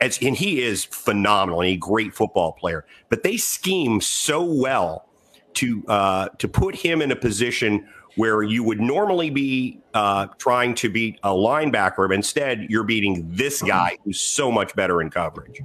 [0.00, 5.08] as and he is phenomenal and a great football player, but they scheme so well
[5.54, 10.74] to uh, to put him in a position where you would normally be uh, trying
[10.74, 15.10] to beat a linebacker, but instead you're beating this guy who's so much better in
[15.10, 15.60] coverage.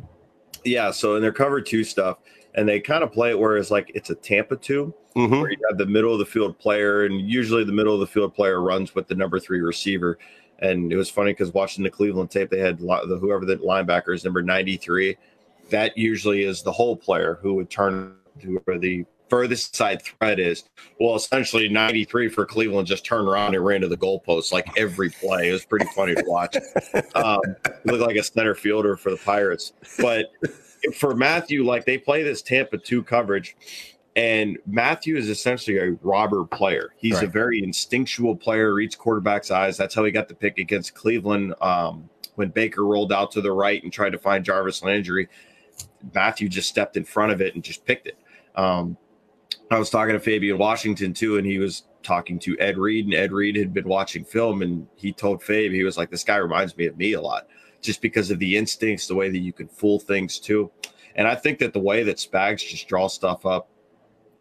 [0.64, 2.20] Yeah, so in their cover two stuff,
[2.56, 5.42] and they kind of play it where it's like it's a Tampa 2 mm-hmm.
[5.42, 8.08] where you have the middle of the field player, and usually the middle of the
[8.08, 10.18] field player runs with the number three receiver.
[10.60, 14.14] And it was funny because watching the Cleveland tape, they had the whoever the linebacker
[14.14, 15.18] is number 93.
[15.70, 20.40] That usually is the whole player who would turn to where the furthest side threat
[20.40, 20.64] is.
[21.00, 25.10] Well, essentially 93 for Cleveland just turned around and ran to the goalpost like every
[25.10, 25.50] play.
[25.50, 26.56] It was pretty funny to watch.
[27.16, 27.42] Um,
[27.86, 29.74] looked like a center fielder for the Pirates.
[30.00, 30.32] But
[30.96, 33.56] for Mathieu, like they play this Tampa 2 coverage.
[34.16, 36.94] And Mathieu is essentially a robber player.
[36.98, 37.24] He's right.
[37.24, 39.78] a very instinctual player, reads quarterback's eyes.
[39.78, 43.52] That's how he got the pick against Cleveland um, when Baker rolled out to the
[43.52, 45.30] right and tried to find Jarvis Landry.
[46.14, 48.18] Mathieu just stepped in front of it and just picked it.
[48.56, 48.98] Um,
[49.74, 53.14] I was talking to Fabian Washington too, and he was talking to Ed Reed, and
[53.16, 56.36] Ed Reed had been watching film, and he told Fabe he was like, "This guy
[56.36, 57.48] reminds me of me a lot,
[57.82, 60.72] just because of the instincts, the way that you can fool things too."
[61.16, 63.70] And I think that the way that Spags just draw stuff up,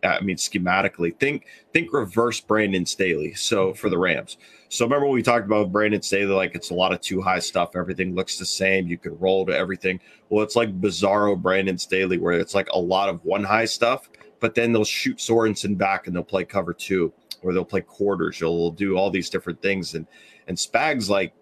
[0.02, 3.32] I mean, schematically, think think reverse Brandon Staley.
[3.32, 4.36] So for the Rams,
[4.68, 7.38] so remember when we talked about Brandon Staley, like it's a lot of too high
[7.38, 7.74] stuff.
[7.74, 8.86] Everything looks the same.
[8.86, 9.98] You could roll to everything.
[10.28, 14.10] Well, it's like bizarro Brandon Staley, where it's like a lot of one high stuff
[14.42, 18.40] but then they'll shoot Sorensen back and they'll play cover two or they'll play quarters.
[18.40, 19.94] They'll do all these different things.
[19.94, 20.06] And
[20.48, 21.32] and Spags like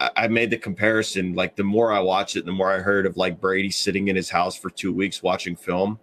[0.00, 1.34] I made the comparison.
[1.34, 4.14] Like the more I watched it, the more I heard of like Brady sitting in
[4.14, 5.98] his house for two weeks watching film,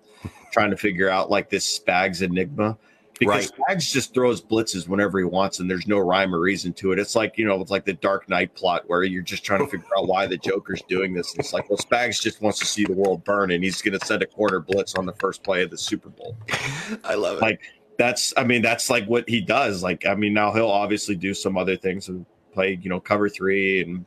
[0.52, 2.78] trying to figure out like this Spags enigma
[3.22, 3.78] because right.
[3.78, 6.98] Spags just throws blitzes whenever he wants, and there's no rhyme or reason to it.
[6.98, 9.68] It's like you know, it's like the Dark Knight plot where you're just trying to
[9.72, 11.32] figure out why the Joker's doing this.
[11.32, 13.98] And it's like, well, Spags just wants to see the world burn, and he's going
[13.98, 16.36] to send a corner blitz on the first play of the Super Bowl.
[17.04, 17.42] I love it.
[17.42, 17.62] Like
[18.00, 19.84] that's, I mean, that's like what he does.
[19.84, 23.30] Like, I mean, now he'll obviously do some other things and play, you know, cover
[23.30, 24.04] three and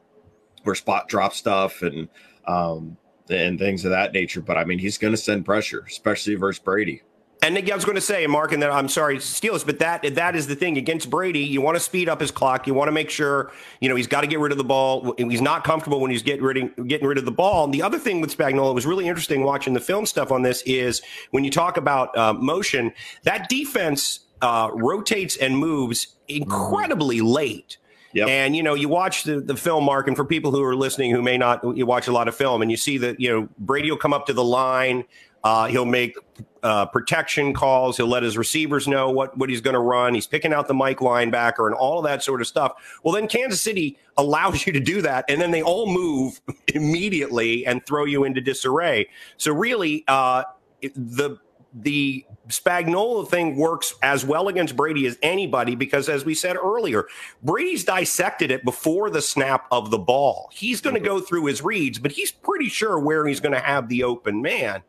[0.66, 2.09] or spot drop stuff and
[2.46, 2.96] um
[3.31, 4.40] and things of that nature.
[4.40, 7.03] But I mean, he's going to send pressure, especially versus Brady.
[7.45, 10.15] And Nick, I was going to say, Mark, and then I'm sorry, Steelers, but that
[10.15, 11.41] that is the thing against Brady.
[11.41, 12.67] You want to speed up his clock.
[12.67, 15.15] You want to make sure you know he's got to get rid of the ball.
[15.19, 17.65] He's not comfortable when he's getting rid getting rid of the ball.
[17.65, 20.63] And the other thing with Spagnuolo was really interesting watching the film stuff on this
[20.63, 21.03] is
[21.33, 27.77] when you talk about uh, motion, that defense uh, rotates and moves incredibly late.
[28.15, 28.29] Yep.
[28.29, 31.11] And you know, you watch the, the film, Mark, and for people who are listening
[31.11, 33.49] who may not, you watch a lot of film, and you see that you know
[33.59, 35.05] Brady will come up to the line.
[35.45, 36.17] Uh, he'll make
[36.63, 37.99] uh, protection calls.
[37.99, 40.15] He'll let his receivers know what, what he's going to run.
[40.15, 43.01] He's picking out the Mike linebacker and all of that sort of stuff.
[43.03, 46.41] Well, then Kansas City allows you to do that, and then they all move
[46.75, 49.09] immediately and throw you into disarray.
[49.37, 50.45] So really, uh,
[50.81, 51.39] the
[51.77, 57.07] the Spagnuolo thing works as well against Brady as anybody because, as we said earlier,
[57.43, 60.51] Brady's dissected it before the snap of the ball.
[60.53, 61.19] He's going to mm-hmm.
[61.19, 64.41] go through his reads, but he's pretty sure where he's going to have the open
[64.41, 64.83] man.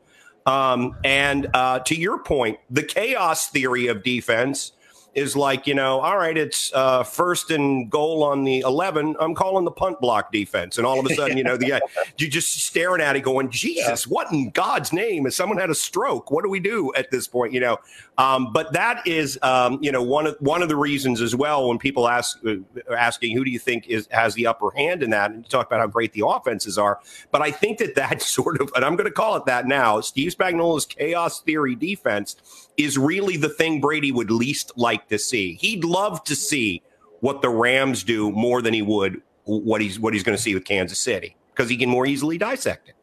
[0.45, 4.73] Um, and uh, to your point, the chaos theory of defense
[5.15, 9.15] is like, you know, all right, it's uh, first and goal on the 11.
[9.17, 10.77] I'm calling the punt block defense.
[10.77, 11.81] And all of a sudden, you know, the,
[12.17, 14.09] you're just staring at it going, Jesus, yeah.
[14.13, 15.23] what in God's name?
[15.23, 16.31] Has someone had a stroke?
[16.31, 17.53] What do we do at this point?
[17.53, 17.77] You know,
[18.17, 21.69] um, but that is, um, you know, one of one of the reasons as well
[21.69, 22.55] when people ask uh,
[22.93, 25.65] asking who do you think is has the upper hand in that, and you talk
[25.67, 26.99] about how great the offenses are.
[27.31, 30.01] But I think that that sort of, and I'm going to call it that now,
[30.01, 35.55] Steve Spagnuolo's chaos theory defense is really the thing Brady would least like to see.
[35.55, 36.81] He'd love to see
[37.21, 40.53] what the Rams do more than he would what he's what he's going to see
[40.53, 42.95] with Kansas City because he can more easily dissect it.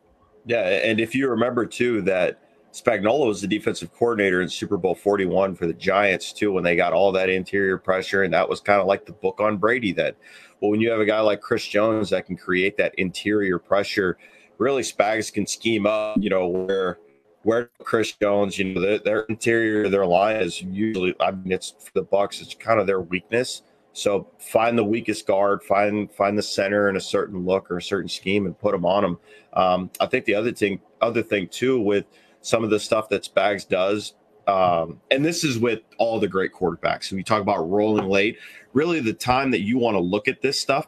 [0.45, 2.41] Yeah, and if you remember too that
[2.73, 6.75] Spagnuolo was the defensive coordinator in Super Bowl 41 for the Giants too when they
[6.75, 9.93] got all that interior pressure and that was kind of like the book on Brady
[9.93, 10.17] that
[10.61, 14.19] well when you have a guy like Chris Jones that can create that interior pressure
[14.63, 16.99] really Spags can scheme up, you know, where
[17.43, 21.71] where Chris Jones, you know, their, their, interior, their line is usually, I mean, it's
[21.71, 23.63] for the Bucks, it's kind of their weakness.
[23.93, 27.83] So find the weakest guard, find find the center in a certain look or a
[27.83, 29.19] certain scheme, and put them on them.
[29.53, 32.07] Um, I think the other thing, other thing too, with
[32.41, 34.15] some of the stuff that Spags does,
[34.47, 37.13] um, and this is with all the great quarterbacks.
[37.13, 38.39] You talk about rolling late,
[38.73, 40.87] really the time that you want to look at this stuff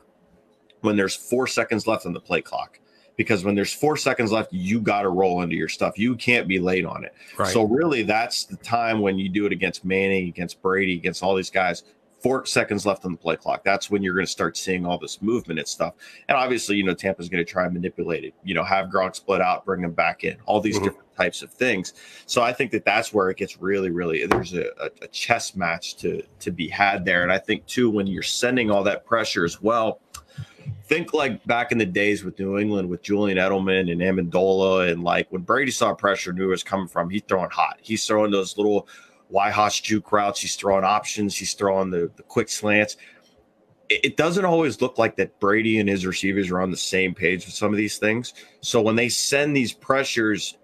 [0.81, 2.79] when there's four seconds left on the play clock
[3.17, 5.99] because when there's four seconds left, you got to roll into your stuff.
[5.99, 7.15] You can't be late on it.
[7.39, 7.53] Right.
[7.53, 11.35] So really, that's the time when you do it against Manning, against Brady, against all
[11.35, 11.85] these guys.
[12.21, 13.65] Four seconds left on the play clock.
[13.65, 15.93] That's when you're going to start seeing all this movement and stuff.
[16.27, 18.33] And obviously, you know, Tampa's going to try and manipulate it.
[18.43, 20.39] You know, have Gronk split out, bring him back in.
[20.47, 20.85] All these mm-hmm.
[20.85, 21.93] different types of things.
[22.25, 24.25] So I think that that's where it gets really, really.
[24.25, 24.71] There's a,
[25.03, 27.25] a chess match to to be had there.
[27.25, 30.01] And I think too, when you're sending all that pressure as well
[30.87, 35.03] think like back in the days with New England with Julian Edelman and Amendola, and
[35.03, 37.11] like when Brady saw pressure, knew it was coming from.
[37.11, 37.79] He's throwing hot.
[37.81, 38.89] He's throwing those little
[39.33, 40.41] Whyhosh juke routes.
[40.41, 41.37] He's throwing options.
[41.37, 42.97] He's throwing the, the quick slants.
[43.89, 47.15] It, it doesn't always look like that Brady and his receivers are on the same
[47.15, 48.35] page with some of these things.
[48.61, 50.59] So when they send these pressures,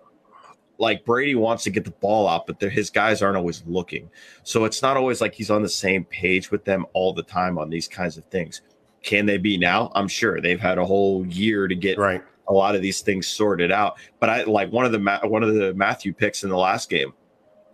[0.78, 4.10] like Brady wants to get the ball out, but his guys aren't always looking.
[4.44, 7.58] So it's not always like he's on the same page with them all the time
[7.58, 8.62] on these kinds of things.
[9.02, 9.90] Can they be now?
[9.94, 12.22] I'm sure they've had a whole year to get right.
[12.48, 13.98] a lot of these things sorted out.
[14.18, 17.12] But I like one of the one of the Mathieu picks in the last game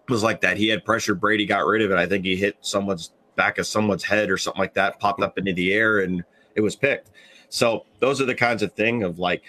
[0.09, 0.57] was like that.
[0.57, 1.15] He had pressure.
[1.15, 1.99] Brady got rid of it.
[1.99, 5.37] I think he hit someone's back of someone's head or something like that, popped up
[5.39, 7.11] into the air, and it was picked.
[7.49, 9.43] So those are the kinds of thing of like,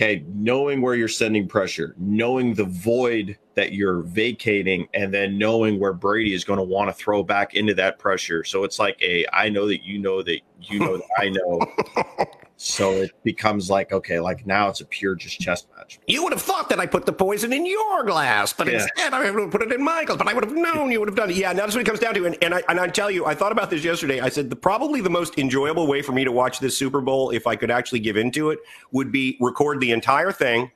[0.00, 5.78] okay, knowing where you're sending pressure, knowing the void that you're vacating, and then knowing
[5.78, 8.42] where Brady is going to want to throw back into that pressure.
[8.42, 12.26] So it's like a I know that you know that you know that I know.
[12.62, 15.98] So it becomes like, okay, like now it's a pure just chess match.
[16.06, 18.82] You would have thought that I put the poison in your glass, but yeah.
[18.82, 20.18] instead I would have put it in Michael's.
[20.18, 21.36] But I would have known you would have done it.
[21.36, 22.26] Yeah, now that's what it comes down to.
[22.26, 24.20] And, and I and I tell you, I thought about this yesterday.
[24.20, 27.30] I said the probably the most enjoyable way for me to watch this Super Bowl,
[27.30, 28.58] if I could actually give into it,
[28.92, 30.70] would be record the entire thing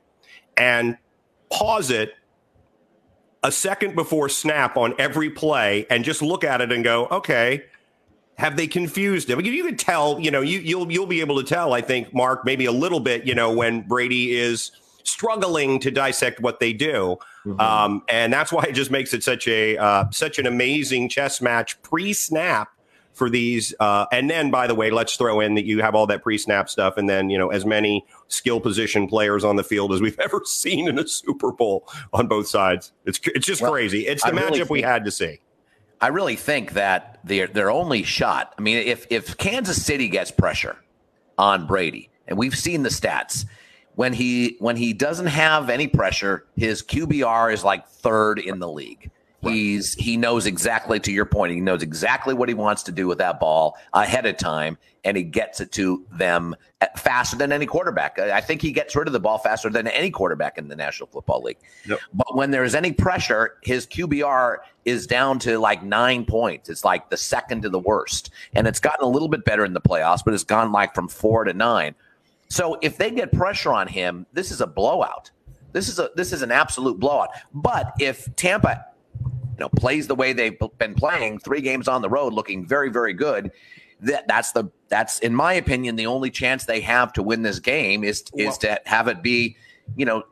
[0.56, 0.96] and
[1.50, 2.14] pause it
[3.42, 7.64] a second before snap on every play and just look at it and go, okay
[8.36, 9.40] have they confused him?
[9.40, 11.72] You can tell, you know, you, you'll you'll be able to tell.
[11.72, 14.72] I think Mark maybe a little bit, you know, when Brady is
[15.04, 17.16] struggling to dissect what they do,
[17.46, 17.60] mm-hmm.
[17.60, 21.40] um, and that's why it just makes it such a uh, such an amazing chess
[21.40, 22.70] match pre-snap
[23.12, 23.72] for these.
[23.78, 26.68] Uh, and then, by the way, let's throw in that you have all that pre-snap
[26.68, 30.18] stuff, and then you know as many skill position players on the field as we've
[30.22, 32.92] ever seen in a Super Bowl on both sides.
[33.04, 34.06] It's it's just well, crazy.
[34.06, 35.40] It's the I matchup really we had to see.
[36.04, 38.54] I really think that their their only shot.
[38.58, 40.76] I mean, if if Kansas City gets pressure
[41.38, 43.46] on Brady, and we've seen the stats
[43.94, 48.68] when he when he doesn't have any pressure, his QBR is like third in the
[48.68, 49.10] league.
[49.52, 51.52] He's he knows exactly to your point.
[51.52, 55.16] He knows exactly what he wants to do with that ball ahead of time, and
[55.16, 58.18] he gets it to them eh, faster than any quarterback.
[58.18, 61.08] I think he gets rid of the ball faster than any quarterback in the National
[61.08, 61.58] Football League.
[61.86, 62.00] Yep.
[62.12, 66.68] But when there is any pressure, his QBR is down to like nine points.
[66.68, 69.72] It's like the second to the worst, and it's gotten a little bit better in
[69.72, 71.94] the playoffs, but it's gone like from four to nine.
[72.48, 75.30] So if they get pressure on him, this is a blowout.
[75.72, 77.30] This is a this is an absolute blowout.
[77.52, 78.86] But if Tampa
[79.58, 83.12] know plays the way they've been playing, three games on the road, looking very very
[83.12, 83.50] good.
[84.00, 87.58] That that's the that's in my opinion the only chance they have to win this
[87.58, 89.56] game is is to have it be
[89.96, 90.24] you know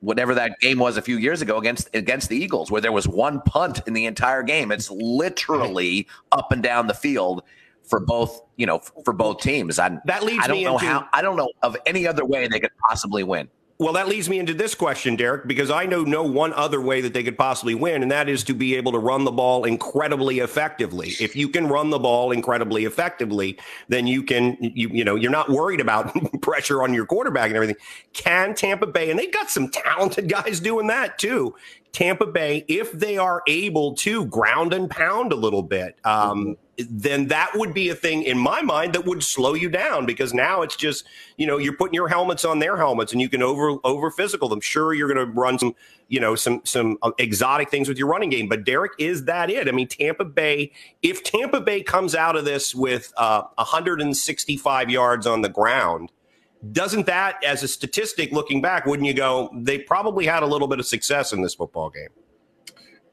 [0.00, 3.08] whatever that game was a few years ago against against the Eagles, where there was
[3.08, 4.70] one punt in the entire game.
[4.70, 7.42] It's literally up and down the field
[7.82, 9.78] for both you know for both teams.
[9.78, 12.46] I, that leads I don't know into, how I don't know of any other way
[12.48, 13.48] they could possibly win.
[13.78, 17.02] Well, that leads me into this question, Derek, because I know no one other way
[17.02, 19.64] that they could possibly win, and that is to be able to run the ball
[19.64, 21.10] incredibly effectively.
[21.20, 23.58] If you can run the ball incredibly effectively,
[23.88, 26.10] then you can, you, you know, you're not worried about
[26.40, 27.76] pressure on your quarterback and everything.
[28.14, 31.54] Can Tampa Bay, and they've got some talented guys doing that too.
[31.96, 36.52] Tampa Bay, if they are able to ground and pound a little bit, um, mm-hmm
[36.78, 40.34] then that would be a thing in my mind that would slow you down because
[40.34, 41.04] now it's just
[41.36, 44.48] you know you're putting your helmets on their helmets and you can over over physical
[44.48, 44.60] them.
[44.60, 45.74] Sure, you're going to run some
[46.08, 49.50] you know some some uh, exotic things with your running game, but Derek, is that
[49.50, 49.68] it?
[49.68, 50.72] I mean, Tampa Bay.
[51.02, 56.12] If Tampa Bay comes out of this with uh, 165 yards on the ground.
[56.72, 59.50] Doesn't that, as a statistic, looking back, wouldn't you go?
[59.54, 62.08] They probably had a little bit of success in this football game.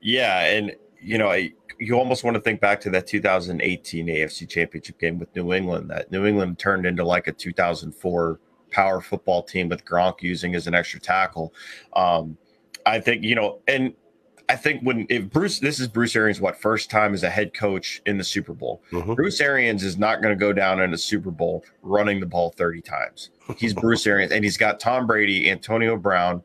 [0.01, 4.49] Yeah, and you know, I, you almost want to think back to that 2018 AFC
[4.49, 5.89] Championship game with New England.
[5.89, 8.39] That New England turned into like a 2004
[8.71, 11.53] power football team with Gronk using as an extra tackle.
[11.93, 12.37] Um,
[12.85, 13.93] I think you know, and
[14.53, 17.55] I think when if Bruce, this is Bruce Arians' what first time as a head
[17.55, 18.83] coach in the Super Bowl.
[18.91, 19.15] Mm-hmm.
[19.15, 22.51] Bruce Arians is not going to go down in a Super Bowl running the ball
[22.51, 23.31] 30 times.
[23.57, 26.43] He's Bruce Arians, and he's got Tom Brady, Antonio Brown,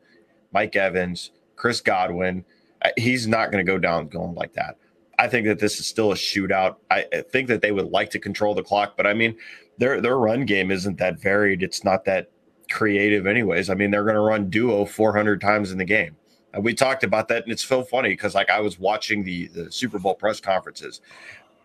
[0.51, 2.43] Mike Evans, Chris Godwin.
[2.81, 4.77] Uh, he's not going to go down going like that.
[5.19, 6.77] I think that this is still a shootout.
[6.89, 9.37] I think that they would like to control the clock, but I mean,
[9.77, 11.61] their their run game isn't that varied.
[11.61, 12.31] It's not that
[12.71, 13.69] creative, anyways.
[13.69, 16.15] I mean, they're going to run duo 400 times in the game.
[16.53, 19.47] And we talked about that, and it's so funny because like I was watching the
[19.49, 21.01] the Super Bowl press conferences,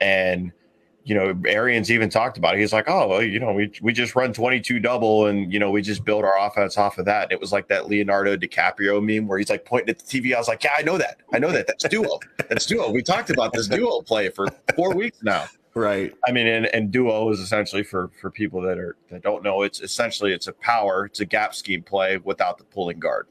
[0.01, 0.53] and
[1.05, 2.61] you know, Arians even talked about it.
[2.61, 5.71] He's like, oh, well, you know, we we just run 22 double and, you know,
[5.71, 7.25] we just build our offense off of that.
[7.25, 10.35] And it was like that Leonardo DiCaprio meme where he's like pointing at the TV.
[10.35, 11.19] I was like, yeah, I know that.
[11.33, 11.67] I know that.
[11.67, 12.21] That's duo.
[12.49, 12.91] That's duo.
[12.91, 15.47] We talked about this duo play for four weeks now.
[15.75, 16.15] Right.
[16.27, 19.63] I mean, and, and duo is essentially for for people that are that don't know,
[19.63, 23.27] it's essentially it's a power, it's a gap scheme play without the pulling guard.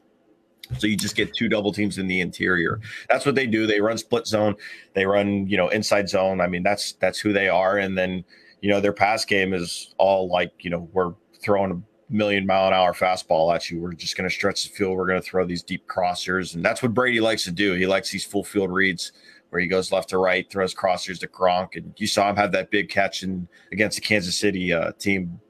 [0.78, 2.80] So you just get two double teams in the interior.
[3.08, 3.66] That's what they do.
[3.66, 4.56] They run split zone.
[4.94, 6.40] They run, you know, inside zone.
[6.40, 7.78] I mean, that's that's who they are.
[7.78, 8.24] And then,
[8.60, 12.68] you know, their pass game is all like, you know, we're throwing a million mile
[12.68, 13.80] an hour fastball at you.
[13.80, 14.96] We're just going to stretch the field.
[14.96, 17.74] We're going to throw these deep crossers, and that's what Brady likes to do.
[17.74, 19.12] He likes these full field reads
[19.50, 22.52] where he goes left to right, throws crossers to Gronk, and you saw him have
[22.52, 25.40] that big catch in against the Kansas City uh, team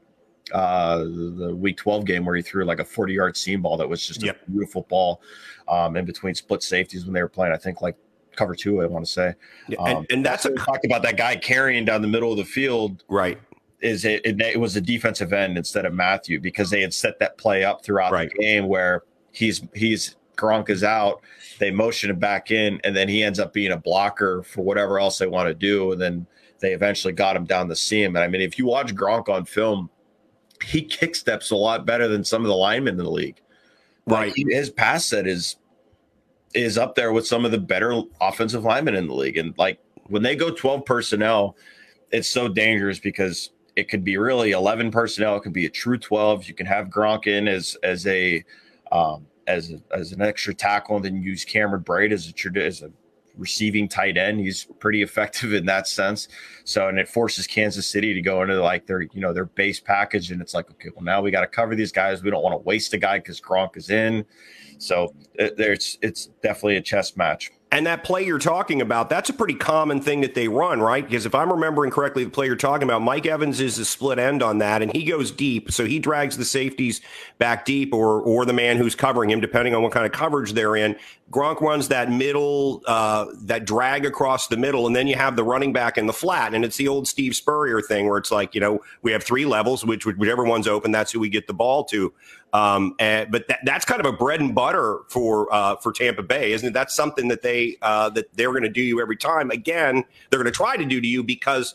[0.52, 3.88] uh, the week 12 game where he threw like a 40 yard seam ball that
[3.88, 4.42] was just yep.
[4.46, 5.22] a beautiful ball
[5.68, 7.52] um, in between split safeties when they were playing.
[7.52, 7.96] I think like
[8.36, 9.34] cover two, I want to say.
[9.68, 12.30] Yeah, and, um, and, that's what we talked about that guy carrying down the middle
[12.30, 13.04] of the field.
[13.08, 13.38] Right.
[13.80, 17.18] Is it, it, it was a defensive end instead of Mathieu because they had set
[17.20, 18.30] that play up throughout right.
[18.30, 21.22] the game where he's he's Gronk is out,
[21.58, 24.98] they motion him back in, and then he ends up being a blocker for whatever
[24.98, 26.26] else they want to do, and then
[26.60, 28.16] they eventually got him down the seam.
[28.16, 29.90] And I mean, if you watch Gronk on film,
[30.64, 33.40] he kick steps a lot better than some of the linemen in the league.
[34.06, 34.32] Right.
[34.36, 35.56] Like, his pass set is
[36.54, 39.36] is up there with some of the better offensive linemen in the league.
[39.36, 41.56] And like when they go 12 personnel,
[42.12, 45.36] it's so dangerous because it could be really 11 personnel.
[45.36, 46.46] It could be a true 12.
[46.46, 48.44] You can have Gronk in as as a
[48.92, 52.82] um, as a, as an extra tackle, and then use Cameron Brate as a as
[52.82, 52.90] a
[53.36, 54.40] receiving tight end.
[54.40, 56.28] He's pretty effective in that sense.
[56.64, 59.80] So, and it forces Kansas City to go into like their, you know, their base
[59.80, 60.30] package.
[60.30, 62.22] And it's like, okay, well, now we got to cover these guys.
[62.22, 64.24] We don't want to waste a guy because Gronk is in.
[64.78, 67.50] So it, it's definitely a chess match.
[67.74, 71.04] And that play you're talking about, that's a pretty common thing that they run, right?
[71.04, 74.20] Because if I'm remembering correctly, the play you're talking about, Mike Evans is a split
[74.20, 75.72] end on that, and he goes deep.
[75.72, 77.00] So he drags the safeties
[77.38, 80.52] back deep or or the man who's covering him, depending on what kind of coverage
[80.52, 80.94] they're in.
[81.32, 85.42] Gronk runs that middle, uh, that drag across the middle, and then you have the
[85.42, 86.54] running back in the flat.
[86.54, 89.46] And it's the old Steve Spurrier thing where it's like, you know, we have three
[89.46, 92.12] levels, which whichever one's open, that's who we get the ball to.
[92.54, 96.22] Um, and, but that, that's kind of a bread and butter for uh, for Tampa
[96.22, 96.72] Bay, isn't it?
[96.72, 99.50] That's something that they uh, that they're going to do you every time.
[99.50, 101.74] Again, they're going to try to do to you because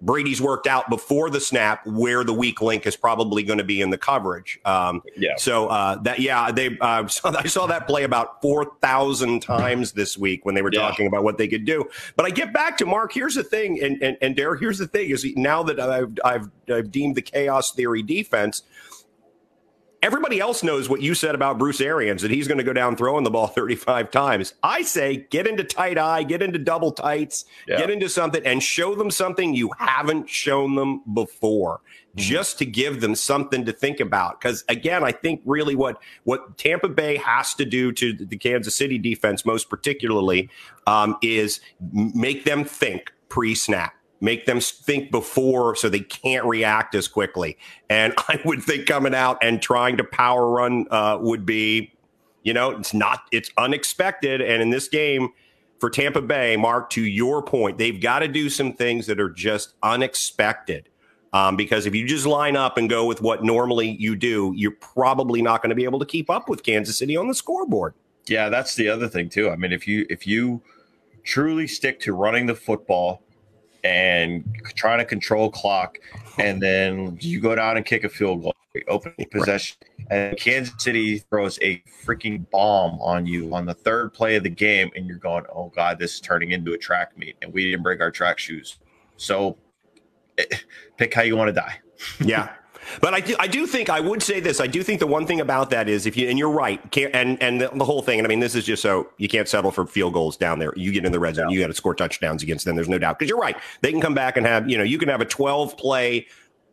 [0.00, 3.80] Brady's worked out before the snap where the weak link is probably going to be
[3.80, 4.60] in the coverage.
[4.64, 5.32] Um, yeah.
[5.36, 9.92] So uh, that yeah, they uh, saw, I saw that play about four thousand times
[9.92, 10.80] this week when they were yeah.
[10.80, 11.88] talking about what they could do.
[12.14, 13.12] But I get back to Mark.
[13.12, 14.60] Here's the thing, and and, and Derek.
[14.60, 18.62] Here's the thing: is now that I've I've, I've deemed the chaos theory defense
[20.04, 22.94] Everybody else knows what you said about Bruce Arians that he's going to go down
[22.94, 24.52] throwing the ball 35 times.
[24.62, 27.78] I say get into tight eye, get into double tights, yeah.
[27.78, 31.78] get into something and show them something you haven't shown them before.
[31.78, 32.20] Mm-hmm.
[32.20, 36.58] Just to give them something to think about, because again, I think really what what
[36.58, 40.50] Tampa Bay has to do to the Kansas City defense, most particularly,
[40.86, 47.08] um, is make them think pre-snap make them think before so they can't react as
[47.08, 47.58] quickly.
[47.88, 51.92] And I would think coming out and trying to power run uh, would be,
[52.42, 54.40] you know, it's not, it's unexpected.
[54.40, 55.30] And in this game
[55.78, 59.30] for Tampa Bay, Mark, to your point, they've got to do some things that are
[59.30, 60.88] just unexpected.
[61.32, 64.70] Um, because if you just line up and go with what normally you do, you're
[64.70, 67.94] probably not going to be able to keep up with Kansas City on the scoreboard.
[68.28, 69.50] Yeah, that's the other thing too.
[69.50, 70.62] I mean, if you if you
[71.24, 73.23] truly stick to running the football
[73.84, 75.98] and trying to control clock,
[76.38, 78.54] and then you go down and kick a field goal,
[78.88, 79.76] opening possession,
[80.10, 84.50] and Kansas City throws a freaking bomb on you on the third play of the
[84.50, 87.70] game, and you're going, "Oh God, this is turning into a track meet," and we
[87.70, 88.78] didn't bring our track shoes.
[89.16, 89.58] So,
[90.38, 90.44] eh,
[90.96, 91.78] pick how you want to die.
[92.20, 92.54] yeah,
[93.00, 94.60] but I do, I do think I would say this.
[94.60, 96.80] I do think the one thing about that is if you and you're right,
[97.14, 98.18] and and the, the, whole thing.
[98.18, 100.72] And I mean, this is just so you can't settle for field goals down there.
[100.76, 102.76] You get in the red zone, you got to score touchdowns against them.
[102.76, 103.56] There's no doubt because you're right.
[103.80, 106.26] They can come back and have you know you can have a 12 play.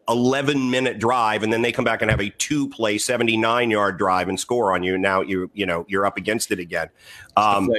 [0.09, 3.99] 11 minute drive and then they come back and have a two play 79 yard
[3.99, 6.89] drive and score on you now you you know you're up against it again
[7.37, 7.71] um,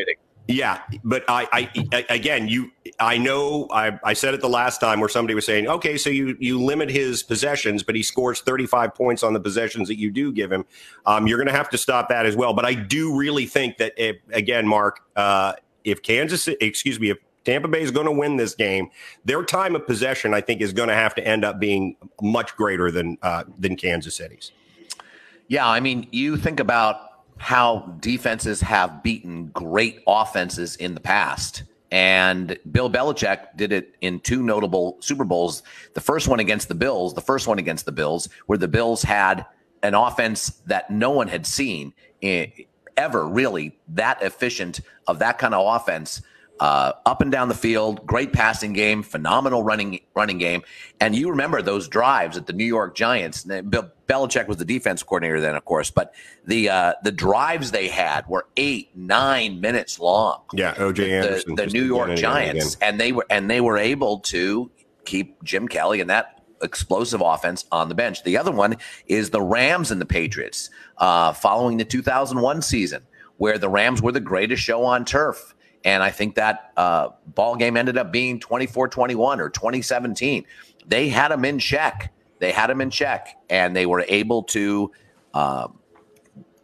[0.48, 4.98] yeah, but I, I, again, you, I know, I, I said it the last time
[5.00, 8.94] where somebody was saying, okay, so you, you limit his possessions, but he scores 35
[8.94, 10.64] points on the possessions that you do give him.
[11.06, 12.54] Um, you're going to have to stop that as well.
[12.54, 17.18] But I do really think that, if, again, Mark, uh, if Kansas, excuse me, if
[17.44, 18.90] Tampa Bay is going to win this game,
[19.24, 22.56] their time of possession, I think, is going to have to end up being much
[22.56, 24.52] greater than uh, than Kansas City's.
[25.48, 27.11] Yeah, I mean, you think about
[27.42, 31.64] how defenses have beaten great offenses in the past.
[31.90, 35.64] And Bill Belichick did it in two notable Super Bowls.
[35.94, 39.02] The first one against the Bills, the first one against the Bills, where the Bills
[39.02, 39.44] had
[39.82, 41.92] an offense that no one had seen
[42.96, 46.22] ever really that efficient of that kind of offense
[46.60, 50.62] uh, up and down the field, great passing game, phenomenal running running game.
[51.00, 53.42] And you remember those drives at the New York Giants.
[53.42, 57.88] Bill Belichick was the defense coordinator then, of course, but the uh, the drives they
[57.88, 60.42] had were eight, nine minutes long.
[60.52, 64.20] Yeah, OJ Anderson, the, the New York Giants, and they were and they were able
[64.20, 64.70] to
[65.04, 68.22] keep Jim Kelly and that explosive offense on the bench.
[68.22, 73.02] The other one is the Rams and the Patriots uh, following the 2001 season,
[73.38, 75.54] where the Rams were the greatest show on turf.
[75.84, 80.44] And I think that uh, ball game ended up being 24 21 or 2017.
[80.86, 82.12] They had them in check.
[82.42, 84.90] They had them in check, and they were able to
[85.32, 85.68] uh,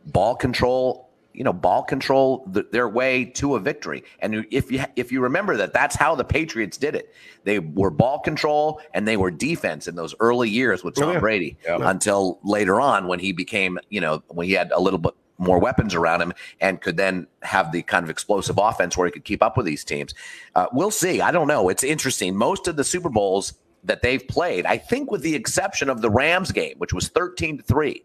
[0.07, 4.03] ball control, you know, ball control the, their way to a victory.
[4.19, 7.15] And if you if you remember that, that's how the Patriots did it.
[7.45, 11.13] They were ball control and they were defense in those early years with Tom oh,
[11.13, 11.21] yeah.
[11.21, 11.79] Brady yeah.
[11.81, 15.61] until later on when he became, you know, when he had a little bit more
[15.61, 19.25] weapons around him and could then have the kind of explosive offense where he could
[19.25, 20.13] keep up with these teams.
[20.57, 21.21] Uh, we'll see.
[21.21, 21.69] I don't know.
[21.69, 22.35] It's interesting.
[22.35, 23.55] Most of the Super Bowls
[23.85, 27.59] that they've played, I think, with the exception of the Rams game, which was 13
[27.59, 28.05] to 3.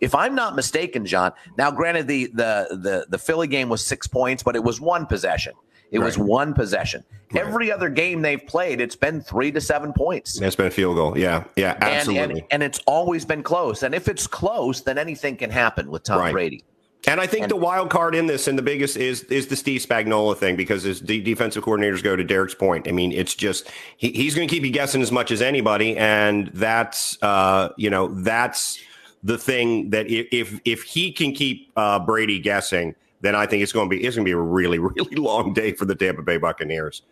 [0.00, 4.06] If I'm not mistaken, John, now granted the the the the Philly game was six
[4.06, 5.54] points, but it was one possession.
[5.90, 6.04] It right.
[6.04, 7.04] was one possession.
[7.32, 7.44] Right.
[7.44, 10.40] Every other game they've played, it's been three to seven points.
[10.40, 11.16] It's been a field goal.
[11.16, 12.22] Yeah, yeah, absolutely.
[12.22, 13.82] And, and, and it's always been close.
[13.82, 16.32] And if it's close, then anything can happen with Tom right.
[16.32, 16.64] Brady.
[17.06, 19.56] And I think and, the wild card in this and the biggest is is the
[19.56, 23.34] Steve Spagnuolo thing because as the defensive coordinators go to Derek's point, I mean, it's
[23.34, 27.70] just he, he's going to keep you guessing as much as anybody, and that's uh,
[27.76, 28.80] you know that's
[29.22, 33.72] the thing that if if he can keep uh, Brady guessing, then I think it's
[33.72, 36.22] going to be it's going to be a really really long day for the Tampa
[36.22, 37.02] Bay Buccaneers.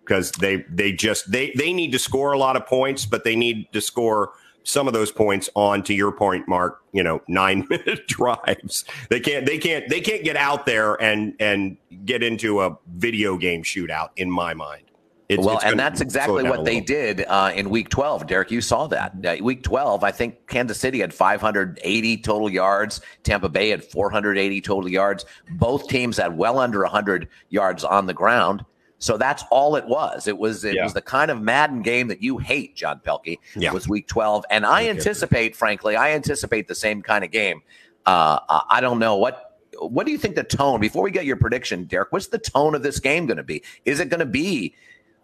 [0.00, 3.36] Because they they just they they need to score a lot of points, but they
[3.36, 4.32] need to score
[4.68, 9.18] some of those points on to your point mark you know nine minute drives they
[9.18, 13.62] can't they can't they can't get out there and and get into a video game
[13.62, 14.82] shootout in my mind
[15.28, 18.26] it's, well, it's and that's exactly what they did uh, in Week 12.
[18.26, 19.12] Derek, you saw that.
[19.22, 23.02] Uh, week 12, I think Kansas City had 580 total yards.
[23.24, 25.26] Tampa Bay had 480 total yards.
[25.50, 28.64] Both teams had well under 100 yards on the ground.
[28.98, 30.26] So that's all it was.
[30.26, 30.84] It was it yeah.
[30.84, 33.38] was the kind of Madden game that you hate, John Pelkey.
[33.54, 33.70] Yeah.
[33.70, 34.44] It was week 12.
[34.50, 37.62] And I anticipate, frankly, I anticipate the same kind of game.
[38.06, 38.38] Uh,
[38.70, 39.44] I don't know what
[39.80, 42.10] what do you think the tone before we get your prediction, Derek?
[42.10, 43.62] What's the tone of this game going to be?
[43.84, 44.74] Is it going to be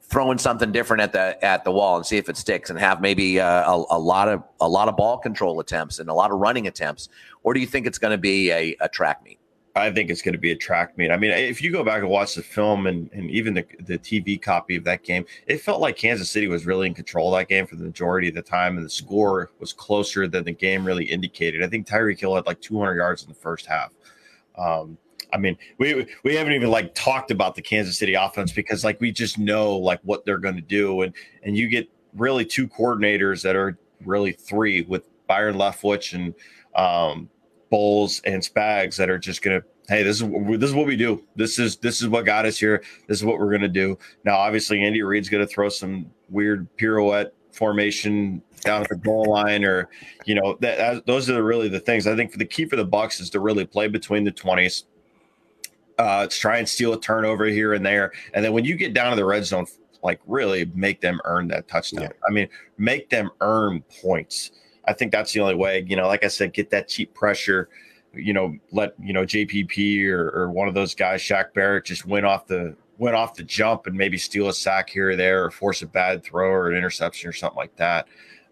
[0.03, 3.01] throwing something different at the at the wall and see if it sticks, and have
[3.01, 6.31] maybe uh, a, a, lot of a lot of ball control attempts and a lot
[6.31, 7.09] of running attempts,
[7.43, 9.39] or do you think it's going to be a, a track meet?
[9.77, 11.11] I think it's going to be a track meet.
[11.11, 13.99] I mean, if you go back and watch the film and, and even the, the
[13.99, 17.41] TV copy of that game, it felt like Kansas City was really in control of
[17.41, 20.53] that game for the majority of the time, and the score was closer than the
[20.53, 21.63] game really indicated.
[21.63, 23.93] I think Tyreek Hill had like 200 yards in the first half.
[24.57, 24.97] Um,
[25.33, 29.01] I mean, we we haven't even like talked about the Kansas City offense because like
[29.01, 31.13] we just know like what they're going to do, and
[31.43, 36.35] and you get really two coordinators that are really three with Byron Leftwich and
[36.77, 37.29] um,
[37.75, 40.29] Bowles and Spags that are just going to hey this is
[40.61, 41.25] this is what we do.
[41.35, 42.85] This is this is what got us here.
[43.09, 43.99] This is what we're going to do.
[44.23, 49.25] Now obviously Andy Reid's going to throw some weird pirouette formation down at the goal
[49.25, 49.89] line or
[50.25, 52.07] you know that, that those are really the things.
[52.07, 54.85] I think for the key for the Bucks is to really play between the 20s
[55.99, 58.13] uh to try and steal a turnover here and there.
[58.35, 59.67] And then when you get down to the red zone
[60.05, 62.05] like really make them earn that touchdown.
[62.05, 62.13] Yeah.
[62.29, 62.49] I mean
[62.79, 64.53] make them earn points
[64.87, 65.85] I think that's the only way.
[65.87, 67.69] You know, like I said, get that cheap pressure.
[68.13, 72.07] You know, let you know JPP or, or one of those guys, Shaq Barrett, just
[72.07, 75.45] went off the went off the jump and maybe steal a sack here or there,
[75.45, 78.07] or force a bad throw or an interception or something like that.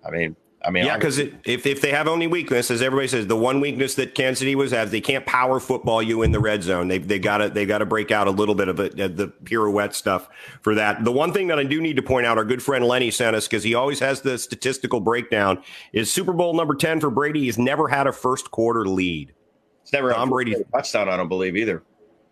[0.05, 3.27] I mean, I mean, yeah, because if, if they have only weakness, as everybody says,
[3.27, 6.39] the one weakness that Kansas City was has, they can't power football you in the
[6.39, 6.89] red zone.
[6.89, 9.33] They they got to they got to break out a little bit of it, the
[9.45, 10.29] pirouette stuff
[10.61, 11.05] for that.
[11.05, 13.35] The one thing that I do need to point out, our good friend Lenny sent
[13.35, 15.63] us because he always has the statistical breakdown.
[15.93, 17.41] Is Super Bowl number ten for Brady?
[17.45, 19.35] He's never had a first quarter lead.
[19.83, 21.09] It's never Tom Brady touchdown.
[21.09, 21.83] I don't believe either.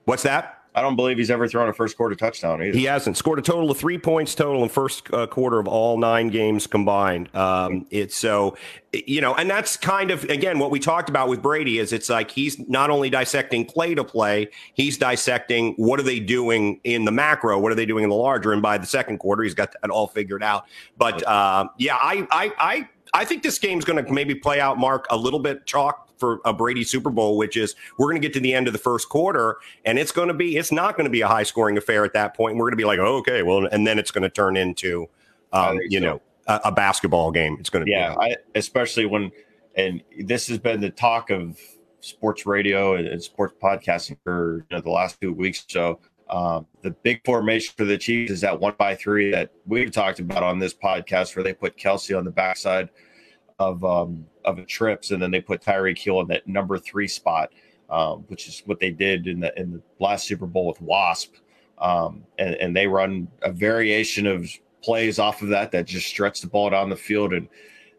[0.05, 0.60] What's that?
[0.75, 2.77] I don't believe he's ever thrown a first quarter touchdown either.
[2.77, 5.99] He hasn't scored a total of three points total in first uh, quarter of all
[5.99, 7.35] nine games combined.
[7.35, 8.57] Um, it's so
[8.93, 12.09] you know, and that's kind of again what we talked about with Brady is it's
[12.09, 17.05] like he's not only dissecting play to play, he's dissecting what are they doing in
[17.05, 19.55] the macro, what are they doing in the larger, and by the second quarter, he's
[19.55, 20.67] got that all figured out.
[20.97, 24.79] But uh, yeah, I I I I think this game's going to maybe play out,
[24.79, 28.27] Mark, a little bit chalk for a Brady Super Bowl, which is we're going to
[28.27, 30.97] get to the end of the first quarter, and it's going to be it's not
[30.97, 32.57] going to be a high scoring affair at that point.
[32.57, 35.09] We're going to be like, oh, okay, well, and then it's going to turn into,
[35.53, 36.05] um, you so.
[36.05, 37.57] know, a, a, basketball game.
[37.59, 39.33] It's going to yeah, be, I, especially when,
[39.75, 41.59] and this has been the talk of
[42.01, 45.65] sports radio and, and sports podcasting for you know, the last two weeks.
[45.69, 49.91] So um, the big formation for the Chiefs is that one by three that we've
[49.91, 52.89] talked about on this podcast, where they put Kelce on the backside
[53.61, 57.53] of um, of trips, and then they put Tyreek Hill in that number three spot,
[57.91, 61.35] um, which is what they did in the in the last Super Bowl with Wasp,
[61.79, 64.51] um, and, and they run a variation of
[64.83, 67.49] plays off of that that just stretch the ball down the field and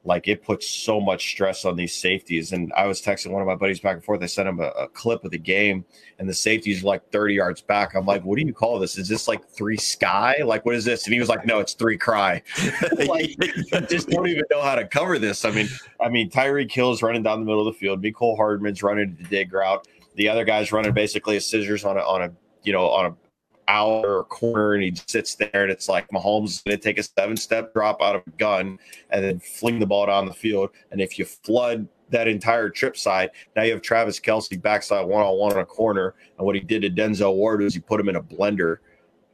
[0.04, 2.54] like it puts so much stress on these safeties.
[2.54, 4.24] And I was texting one of my buddies back and forth.
[4.24, 5.86] I sent him a, a clip of the game,
[6.18, 7.94] and the safeties are like 30 yards back.
[7.94, 8.98] I'm like, what do you call this?
[8.98, 10.38] Is this like three sky?
[10.44, 11.06] Like, what is this?
[11.06, 12.42] And he was like, no, it's three cry.
[12.98, 13.36] like,
[13.74, 15.46] I just don't even know how to cover this.
[15.46, 18.04] I mean, I mean, Tyreek Hill's running down the middle of the field.
[18.04, 19.88] Mecole Hardman's running to the dig route.
[20.16, 22.32] The other guy's running basically a scissors on a on a
[22.64, 23.16] you know on a
[23.68, 26.98] out or corner and he sits there and it's like Mahomes is going to take
[26.98, 30.34] a seven step drop out of a gun and then fling the ball down the
[30.34, 30.70] field.
[30.92, 35.24] And if you flood that entire trip side, now you have Travis Kelce backside one
[35.24, 36.16] on one on a corner.
[36.38, 38.78] And what he did to Denzel Ward was he put him in a blender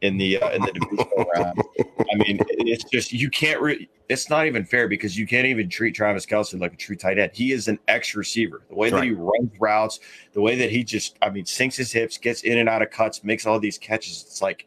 [0.01, 1.61] in the uh, in the divisional round.
[1.79, 3.61] I mean, it's just you can't.
[3.61, 6.95] Re- it's not even fair because you can't even treat Travis Kelce like a true
[6.95, 7.31] tight end.
[7.33, 8.61] He is an X receiver.
[8.69, 9.09] The way That's that right.
[9.09, 9.99] he runs routes,
[10.33, 12.89] the way that he just, I mean, sinks his hips, gets in and out of
[12.89, 14.21] cuts, makes all these catches.
[14.21, 14.65] It's like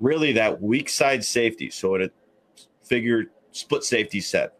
[0.00, 1.70] really that weak side safety.
[1.70, 2.10] So in a
[2.82, 4.58] figure split safety set,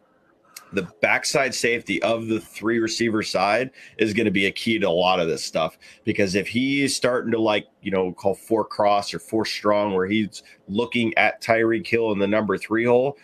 [0.75, 4.87] the backside safety of the three receiver side is going to be a key to
[4.87, 8.65] a lot of this stuff because if he's starting to like you know call four
[8.65, 13.17] cross or four strong where he's looking at Tyreek Hill in the number three hole,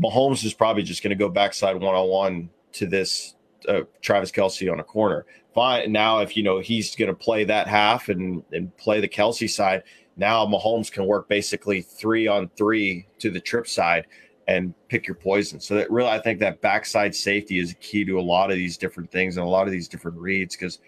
[0.00, 3.36] Mahomes is probably just going to go backside one on one to this
[3.68, 5.26] uh, Travis Kelce on a corner.
[5.54, 5.92] Fine.
[5.92, 9.48] Now, if you know he's going to play that half and and play the Kelce
[9.48, 9.82] side,
[10.16, 14.06] now Mahomes can work basically three on three to the trip side
[14.48, 15.60] and pick your poison.
[15.60, 18.76] So that really, I think that backside safety is key to a lot of these
[18.76, 20.78] different things and a lot of these different reads because.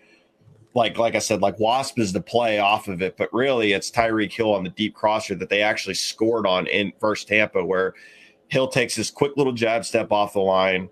[0.74, 3.90] Like, like I said, like Wasp is the play off of it, but really it's
[3.90, 7.94] Tyreek Hill on the deep crosser that they actually scored on in first Tampa, where
[8.48, 10.88] Hill takes this quick little jab step off the line,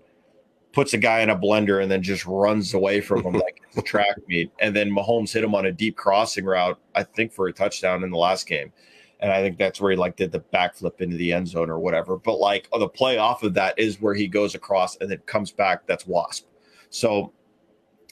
[0.73, 3.81] puts a guy in a blender, and then just runs away from him like a
[3.81, 4.51] track meet.
[4.59, 8.03] And then Mahomes hit him on a deep crossing route, I think for a touchdown
[8.03, 8.73] in the last game
[9.19, 11.79] and I think that's where he like did the backflip into the end zone or
[11.79, 12.17] whatever.
[12.17, 15.19] But like oh, the play off of that is where he goes across and then
[15.25, 15.87] comes back.
[15.87, 16.45] That's Wasp.
[16.89, 17.33] So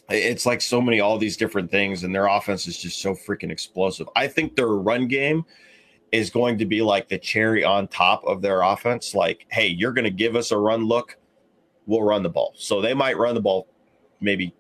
[0.10, 3.52] it's like so many all these different things, and their offense is just so freaking
[3.52, 4.08] explosive.
[4.16, 5.46] I think their run game
[6.12, 9.16] is going to be like the cherry on top of their offense.
[9.16, 11.18] Like, hey, you're going to give us a run look,
[11.88, 12.54] we'll run the ball.
[12.56, 13.68] So they might run the ball
[14.22, 14.54] maybe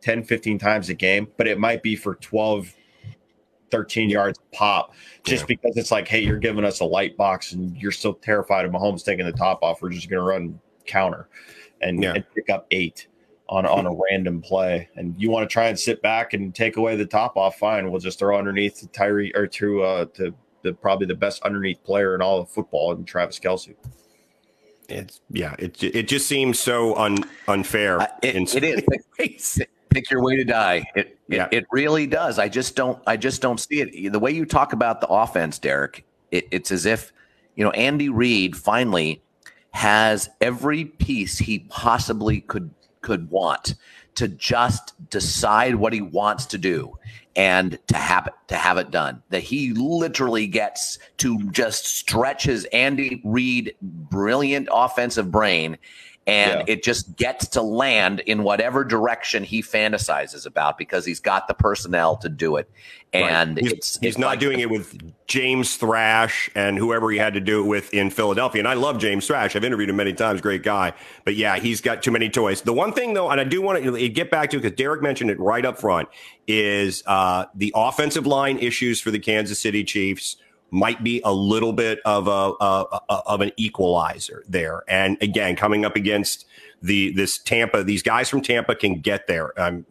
[0.00, 2.74] 10, 15 times a game, but it might be for 12
[3.74, 4.94] 13 yards pop
[5.24, 5.46] just yeah.
[5.46, 8.70] because it's like, hey, you're giving us a light box and you're so terrified of
[8.70, 9.82] Mahomes taking the top off.
[9.82, 11.28] We're just going to run counter
[11.80, 12.14] and, yeah.
[12.14, 13.08] and, pick up eight
[13.48, 14.88] on, on a random play.
[14.94, 17.58] And you want to try and sit back and take away the top off.
[17.58, 17.90] Fine.
[17.90, 21.82] We'll just throw underneath to Tyreek or to, uh, to the, probably the best underneath
[21.82, 23.74] player in all of football and Travis Kelce
[24.88, 27.18] It's yeah, it it just seems so un,
[27.48, 28.00] unfair.
[28.00, 28.64] Uh, it, it
[29.18, 29.62] is.
[29.94, 30.84] pick your way to die.
[30.94, 31.48] It, yeah.
[31.50, 32.38] it, it really does.
[32.38, 34.12] I just don't I just don't see it.
[34.12, 37.12] The way you talk about the offense, Derek, it, it's as if
[37.54, 39.22] you know Andy Reid finally
[39.70, 42.70] has every piece he possibly could
[43.00, 43.74] could want
[44.14, 46.96] to just decide what he wants to do
[47.36, 52.44] and to have it to have it done that he literally gets to just stretch
[52.44, 55.76] his Andy Reid brilliant offensive brain
[56.26, 56.74] and yeah.
[56.74, 61.54] it just gets to land in whatever direction he fantasizes about because he's got the
[61.54, 62.70] personnel to do it.
[63.12, 63.62] And right.
[63.62, 67.34] he's, it's he's it's not like doing it with James Thrash and whoever he had
[67.34, 68.60] to do it with in Philadelphia.
[68.60, 69.54] And I love James Thrash.
[69.54, 70.40] I've interviewed him many times.
[70.40, 70.94] Great guy.
[71.24, 72.62] But yeah, he's got too many toys.
[72.62, 75.30] The one thing though, and I do want to get back to because Derek mentioned
[75.30, 76.08] it right up front,
[76.48, 80.36] is uh, the offensive line issues for the Kansas City Chiefs
[80.74, 84.82] might be a little bit of a, a, a, of an equalizer there.
[84.88, 86.46] And again, coming up against
[86.82, 89.86] the this Tampa, these guys from Tampa can get there um,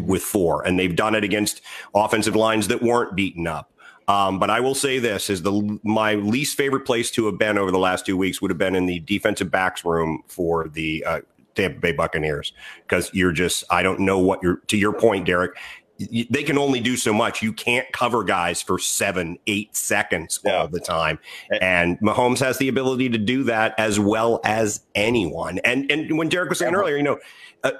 [0.00, 1.60] with four, and they've done it against
[1.92, 3.72] offensive lines that weren't beaten up.
[4.06, 7.58] Um, but I will say this is the my least favorite place to have been
[7.58, 11.04] over the last two weeks would have been in the defensive backs room for the
[11.04, 11.20] uh,
[11.56, 12.52] Tampa Bay Buccaneers
[12.82, 15.56] because you're just I don't know what you're to your point, Derek
[15.98, 17.42] they can only do so much.
[17.42, 20.56] You can't cover guys for seven, eight seconds yeah.
[20.56, 21.18] all the time.
[21.60, 25.58] And Mahomes has the ability to do that as well as anyone.
[25.64, 27.18] And and when Derek was saying earlier, you know,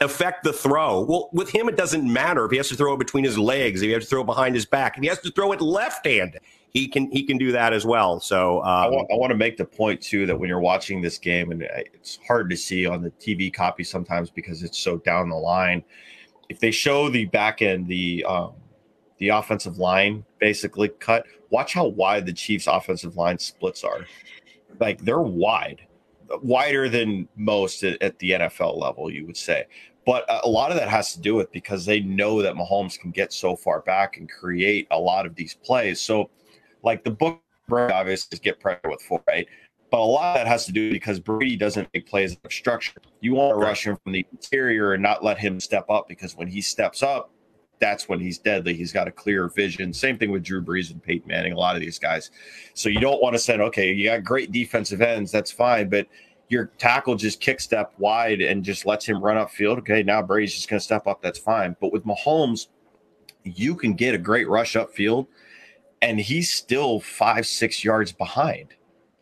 [0.01, 1.03] affect the throw.
[1.03, 3.83] Well, with him, it doesn't matter if he has to throw it between his legs,
[3.83, 5.61] if he has to throw it behind his back, if he has to throw it
[5.61, 6.41] left-handed.
[6.71, 8.21] He can he can do that as well.
[8.21, 11.01] So um, I, want, I want to make the point too that when you're watching
[11.01, 14.99] this game, and it's hard to see on the TV copy sometimes because it's so
[14.99, 15.83] down the line
[16.49, 18.53] if they show the back end, the um,
[19.19, 24.07] the offensive line basically cut, watch how wide the Chiefs' offensive line splits are.
[24.79, 25.87] Like they're wide,
[26.43, 29.67] wider than most at, at the NFL level, you would say.
[30.05, 33.11] But a lot of that has to do with because they know that Mahomes can
[33.11, 36.01] get so far back and create a lot of these plays.
[36.01, 36.31] So,
[36.85, 37.41] like the book,
[37.73, 39.49] obviously, get pressure with four, right?
[39.91, 43.01] But a lot of that has to do because Brady doesn't make plays of structure.
[43.21, 46.37] You want to rush him from the interior and not let him step up because
[46.37, 47.31] when he steps up,
[47.79, 48.75] that's when he's deadly.
[48.75, 49.93] He's got a clear vision.
[49.93, 52.31] Same thing with Drew Brees and Peyton Manning, a lot of these guys.
[52.75, 56.07] So you don't want to say, okay, you got great defensive ends, that's fine, but
[56.49, 59.79] your tackle just kick step wide and just lets him run upfield.
[59.79, 61.21] Okay, now Brady's just going to step up.
[61.21, 61.77] That's fine.
[61.81, 62.69] But with Mahomes,
[63.43, 65.27] you can get a great rush upfield,
[66.03, 68.75] and he's still five, six yards behind.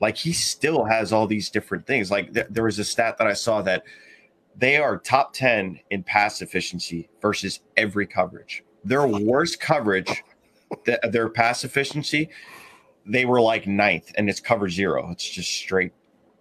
[0.05, 2.11] Like he still has all these different things.
[2.11, 3.85] Like th- there was a stat that I saw that
[4.55, 8.63] they are top 10 in pass efficiency versus every coverage.
[8.85, 10.23] Their worst coverage,
[10.85, 12.29] th- their pass efficiency,
[13.07, 15.09] they were like ninth, and it's cover zero.
[15.11, 15.93] It's just straight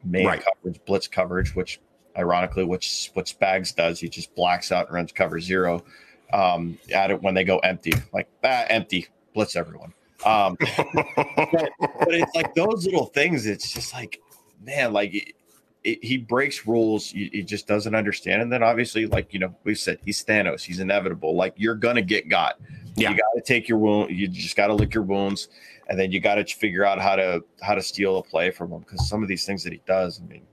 [0.03, 0.43] main right.
[0.43, 1.79] coverage, blitz coverage, which
[2.17, 5.85] ironically, which what Spags does, he just blacks out and runs cover zero
[6.33, 9.93] um, at it when they go empty, like ah, empty, blitz everyone.
[10.25, 10.69] Um, but,
[11.75, 13.45] but, it's like those little things.
[13.45, 14.21] It's just like,
[14.61, 15.33] man, like it,
[15.83, 17.09] it, he breaks rules.
[17.09, 18.41] He, he, just doesn't understand.
[18.41, 20.61] And then obviously, like you know, we said he's Thanos.
[20.61, 21.35] He's inevitable.
[21.35, 22.59] Like you're gonna get got.
[22.95, 23.11] Yeah.
[23.11, 24.11] You got to take your wound.
[24.11, 25.49] You just got to lick your wounds,
[25.89, 28.71] and then you got to figure out how to how to steal a play from
[28.71, 30.21] him because some of these things that he does.
[30.21, 30.45] I mean,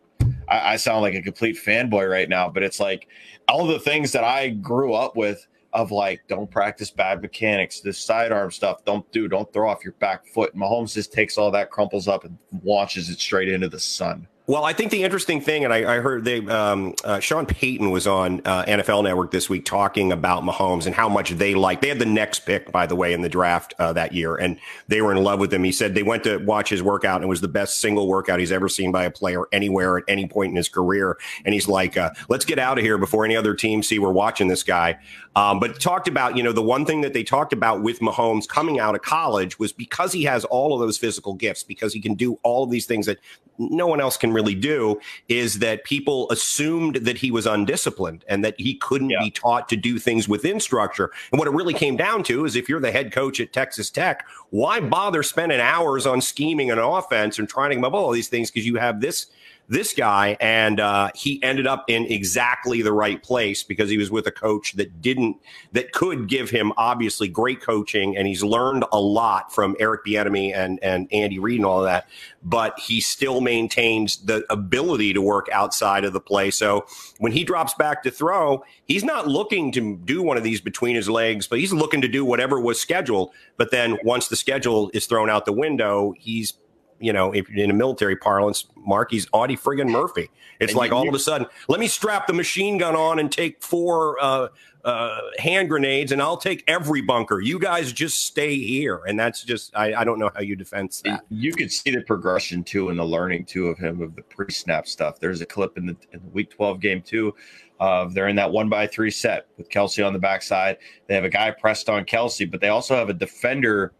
[0.49, 3.09] I, I sound like a complete fanboy right now, but it's like
[3.49, 7.99] all the things that I grew up with of like, don't practice bad mechanics, this
[7.99, 10.55] sidearm stuff, don't do, don't throw off your back foot.
[10.57, 14.27] Mahomes just takes all that, crumples up, and launches it straight into the sun.
[14.51, 17.93] Well, I think the interesting thing, and I, I heard they, um, uh, Sean Payton
[17.93, 21.81] was on uh, NFL Network this week talking about Mahomes and how much they like.
[21.81, 24.59] They had the next pick, by the way, in the draft uh, that year, and
[24.89, 25.63] they were in love with him.
[25.63, 28.41] He said they went to watch his workout, and it was the best single workout
[28.41, 31.17] he's ever seen by a player anywhere at any point in his career.
[31.45, 34.11] And he's like, uh, "Let's get out of here before any other team see we're
[34.11, 34.99] watching this guy."
[35.37, 38.49] Um, but talked about, you know, the one thing that they talked about with Mahomes
[38.49, 42.01] coming out of college was because he has all of those physical gifts, because he
[42.01, 43.19] can do all of these things that
[43.61, 48.45] no one else can really do, is that people assumed that he was undisciplined and
[48.45, 49.21] that he couldn't yeah.
[49.21, 51.11] be taught to do things within structure.
[51.33, 53.91] And what it really came down to is if you're the head coach at Texas
[53.91, 58.01] Tech, why bother spending hours on scheming an offense and trying to come up with
[58.01, 59.27] all these things because you have this
[59.71, 64.11] this guy, and uh, he ended up in exactly the right place because he was
[64.11, 65.37] with a coach that didn't
[65.71, 70.55] that could give him obviously great coaching, and he's learned a lot from Eric Bieniemy
[70.55, 72.09] and and Andy Reid and all of that.
[72.43, 76.51] But he still maintains the ability to work outside of the play.
[76.51, 76.85] So
[77.19, 80.97] when he drops back to throw, he's not looking to do one of these between
[80.97, 83.31] his legs, but he's looking to do whatever was scheduled.
[83.57, 86.55] But then once the schedule is thrown out the window, he's
[87.01, 90.31] you know, if in a military parlance, Mark, he's Audie friggin' Murphy.
[90.61, 93.19] It's and like you, all of a sudden, let me strap the machine gun on
[93.19, 94.49] and take four uh,
[94.85, 97.41] uh, hand grenades, and I'll take every bunker.
[97.41, 100.93] You guys just stay here, and that's just I, I don't know how you defend
[101.05, 101.25] that.
[101.31, 104.87] You could see the progression too, and the learning too of him of the pre-snap
[104.87, 105.19] stuff.
[105.19, 107.35] There's a clip in the, in the Week 12 game too.
[107.79, 110.77] Of they're in that one by three set with Kelce on the backside.
[111.07, 113.95] They have a guy pressed on Kelce, but they also have a defender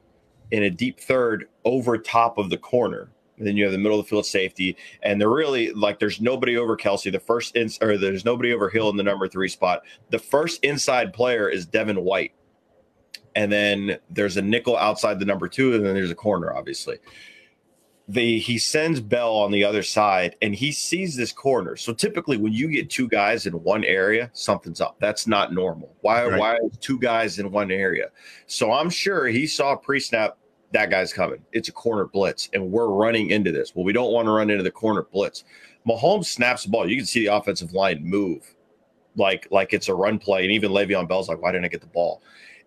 [0.51, 3.11] in a deep third over top of the corner.
[3.39, 6.21] And then you have the middle of the field safety, and they're really like there's
[6.21, 7.11] nobody over Kelce.
[7.11, 9.83] The first in, or there's nobody over Hill in the number three spot.
[10.11, 12.33] The first inside player is Devin White,
[13.35, 16.99] and then there's a nickel outside the number two, and then there's a corner, obviously.
[18.09, 21.77] The he sends Bell on the other side, and he sees this corner.
[21.77, 24.97] So typically, when you get two guys in one area, something's up.
[24.99, 25.95] That's not normal.
[26.03, 26.27] Why?
[26.27, 26.39] Right.
[26.39, 28.11] Why two guys in one area?
[28.47, 30.37] So I'm sure he saw pre-snap
[30.73, 31.43] that guy's coming.
[31.53, 33.75] It's a corner blitz, and we're running into this.
[33.75, 35.45] Well, we don't want to run into the corner blitz.
[35.87, 36.89] Mahomes snaps the ball.
[36.89, 38.55] You can see the offensive line move
[39.17, 40.43] like like it's a run play.
[40.43, 42.23] And even Le'Veon Bell's like, why didn't I get the ball?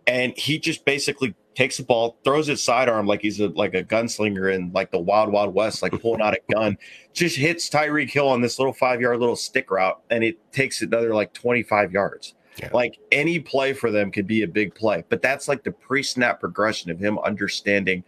[0.07, 3.83] And he just basically takes the ball, throws it sidearm like he's a like a
[3.83, 6.77] gunslinger in like the wild, wild west, like pulling out a gun,
[7.13, 10.81] just hits Tyreek Hill on this little five yard little stick route, and it takes
[10.81, 12.35] another like 25 yards.
[12.57, 12.69] Yeah.
[12.73, 16.39] Like any play for them could be a big play, but that's like the pre-snap
[16.39, 18.03] progression of him understanding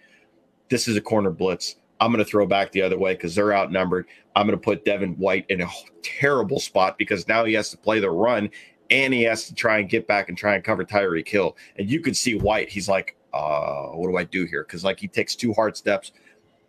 [0.69, 1.75] this is a corner blitz.
[1.99, 4.07] I'm going to throw back the other way because they're outnumbered.
[4.35, 5.67] I'm going to put Devin White in a
[6.01, 8.49] terrible spot because now he has to play the run
[8.89, 11.55] and he has to try and get back and try and cover Tyreek Hill.
[11.77, 12.69] And you can see White.
[12.69, 14.63] He's like, uh, what do I do here?
[14.63, 16.11] Because like he takes two hard steps,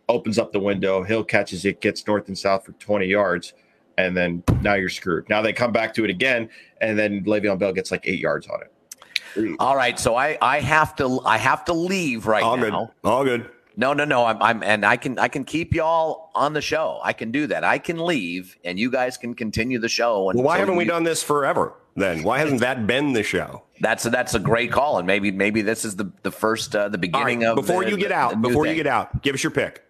[0.09, 3.53] opens up the window, Hill catches it, gets north and south for 20 yards,
[3.97, 5.27] and then now you're screwed.
[5.29, 6.49] Now they come back to it again,
[6.81, 9.55] and then Le'Veon Bell gets like eight yards on it.
[9.59, 12.91] All right, so I I have to I have to leave right All now.
[13.03, 13.09] Good.
[13.09, 13.49] All good.
[13.79, 14.25] No, no, no.
[14.25, 16.99] I'm, I'm, and I can, I can keep y'all on the show.
[17.03, 17.63] I can do that.
[17.63, 20.31] I can leave, and you guys can continue the show.
[20.31, 21.73] And well, why so haven't you, we done this forever?
[21.95, 23.61] Then why hasn't that been the show?
[23.79, 26.89] That's a, that's a great call, and maybe, maybe this is the the first, uh,
[26.89, 28.41] the beginning right, of before the, you get out.
[28.41, 28.75] before thing.
[28.75, 29.83] you get out, give us your pick.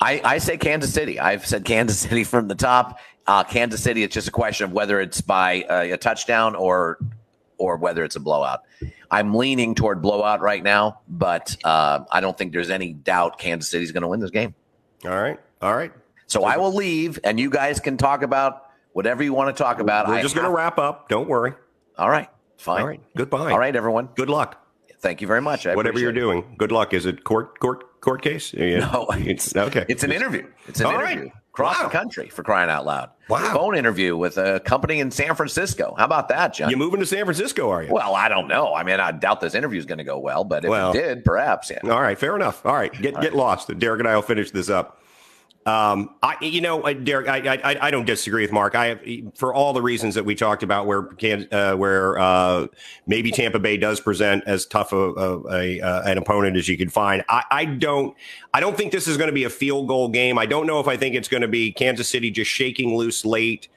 [0.00, 1.18] I, I say Kansas City.
[1.18, 2.98] I've said Kansas City from the top.
[3.26, 4.02] Uh, Kansas City.
[4.02, 6.98] It's just a question of whether it's by uh, a touchdown or
[7.56, 8.62] or whether it's a blowout.
[9.10, 13.70] I'm leaning toward blowout right now, but uh, I don't think there's any doubt Kansas
[13.70, 14.54] City's going to win this game.
[15.04, 15.92] All right, all right.
[16.26, 19.78] So I will leave, and you guys can talk about whatever you want to talk
[19.78, 20.08] about.
[20.08, 21.08] We're I just going to wrap up.
[21.08, 21.52] Don't worry.
[21.96, 22.28] All right,
[22.58, 22.80] fine.
[22.80, 23.00] All right.
[23.16, 23.52] Goodbye.
[23.52, 24.08] All right, everyone.
[24.16, 24.60] Good luck.
[24.98, 25.66] Thank you very much.
[25.66, 26.14] I Whatever you're it.
[26.14, 26.54] doing.
[26.58, 26.92] Good luck.
[26.92, 28.52] Is it court court court case?
[28.54, 28.78] Yeah.
[28.92, 29.84] No, it's, okay.
[29.88, 30.46] It's an interview.
[30.68, 31.12] It's an All right.
[31.12, 31.84] interview across Wow.
[31.84, 33.10] the country for crying out loud.
[33.28, 33.52] Wow.
[33.54, 35.94] Phone interview with a company in San Francisco.
[35.96, 36.68] How about that, John?
[36.70, 37.70] You moving to San Francisco?
[37.70, 37.92] Are you?
[37.92, 38.74] well, I don't know.
[38.74, 40.94] I mean, I doubt this interview is going to go well, but if Well- it
[40.94, 41.70] did, perhaps.
[41.70, 41.78] Yeah.
[41.90, 42.64] All right, fair enough.
[42.66, 43.76] All right, get get lost.
[43.78, 45.00] Derek and I will finish this up.
[45.66, 48.74] Um, I, you know, Derek, I, I, I don't disagree with Mark.
[48.74, 49.00] I have,
[49.34, 52.66] for all the reasons that we talked about, where can, uh, where uh,
[53.06, 56.76] maybe Tampa Bay does present as tough a, a, a uh, an opponent as you
[56.76, 57.24] could find.
[57.30, 58.14] I, I don't,
[58.52, 60.38] I don't think this is going to be a field goal game.
[60.38, 63.24] I don't know if I think it's going to be Kansas City just shaking loose
[63.24, 63.68] late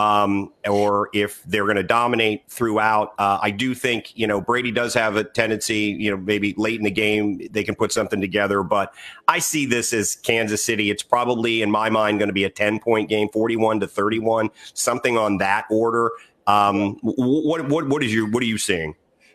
[0.00, 3.12] um, or if they're going to dominate throughout.
[3.18, 6.78] Uh, I do think, you know, Brady does have a tendency, you know, maybe late
[6.78, 8.62] in the game, they can put something together.
[8.62, 8.94] But
[9.28, 10.90] I see this as Kansas City.
[10.90, 14.48] It's probably, in my mind, going to be a 10 point game, 41 to 31,
[14.72, 16.10] something on that order.
[16.46, 18.94] Um, what, what, what is your, what are you seeing?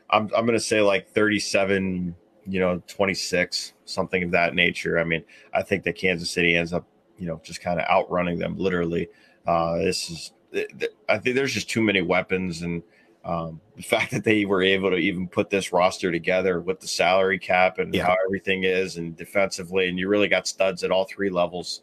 [0.09, 2.16] I'm I'm gonna say like 37,
[2.47, 4.99] you know, 26, something of that nature.
[4.99, 6.86] I mean, I think that Kansas City ends up,
[7.18, 9.09] you know, just kind of outrunning them literally.
[9.47, 12.82] Uh, this is th- th- I think there's just too many weapons and
[13.24, 16.88] um, the fact that they were able to even put this roster together with the
[16.88, 18.06] salary cap and Yeah.
[18.06, 21.82] how everything is and defensively, and you really got studs at all three levels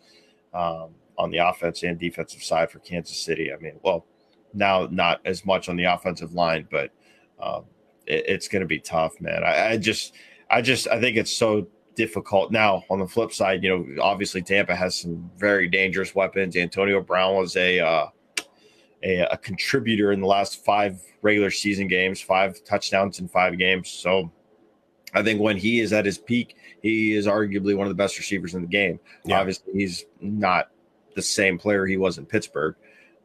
[0.54, 3.52] um, on the offense and defensive side for Kansas City.
[3.52, 4.06] I mean, well,
[4.54, 6.90] now not as much on the offensive line, but
[7.40, 7.64] um,
[8.06, 9.42] it, it's going to be tough, man.
[9.42, 10.14] I, I just,
[10.48, 11.66] I just, I think it's so
[11.96, 12.52] difficult.
[12.52, 16.56] Now, on the flip side, you know, obviously Tampa has some very dangerous weapons.
[16.56, 18.06] Antonio Brown was a uh,
[19.02, 23.88] a, a contributor in the last five regular season games, five touchdowns in five games.
[23.90, 24.30] So,
[25.14, 28.16] I think when he is at his peak, he is arguably one of the best
[28.18, 28.98] receivers in the game.
[29.24, 29.40] Yeah.
[29.40, 30.70] Obviously, he's not
[31.14, 32.74] the same player he was in Pittsburgh.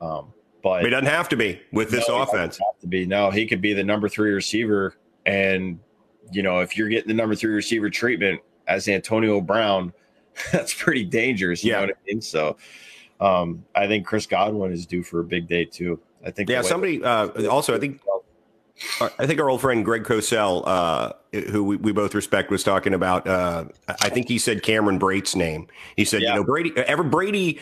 [0.02, 2.58] Um, but He doesn't have to be with this no, offense.
[2.58, 3.06] have to be.
[3.06, 4.96] No, he could be the number three receiver.
[5.26, 5.80] And,
[6.34, 9.94] you know, if you're getting the number three receiver treatment as Antonio Brown,
[10.52, 11.64] that's pretty dangerous.
[11.64, 11.78] You Yeah.
[11.78, 12.22] know what I mean?
[12.22, 12.58] So
[13.20, 15.99] um, I think Chris Godwin is due for a big day, too.
[16.26, 16.49] I think.
[16.49, 18.01] Yeah, somebody uh, also, I think
[19.01, 21.13] I think our old friend Greg Cosell, uh,
[21.49, 23.26] who we, we both respect, was talking about.
[23.26, 25.68] Uh, I think he said Cameron Brate's name.
[25.95, 26.30] He said, Yeah.
[26.30, 27.59] you know, Brady, ever Brady,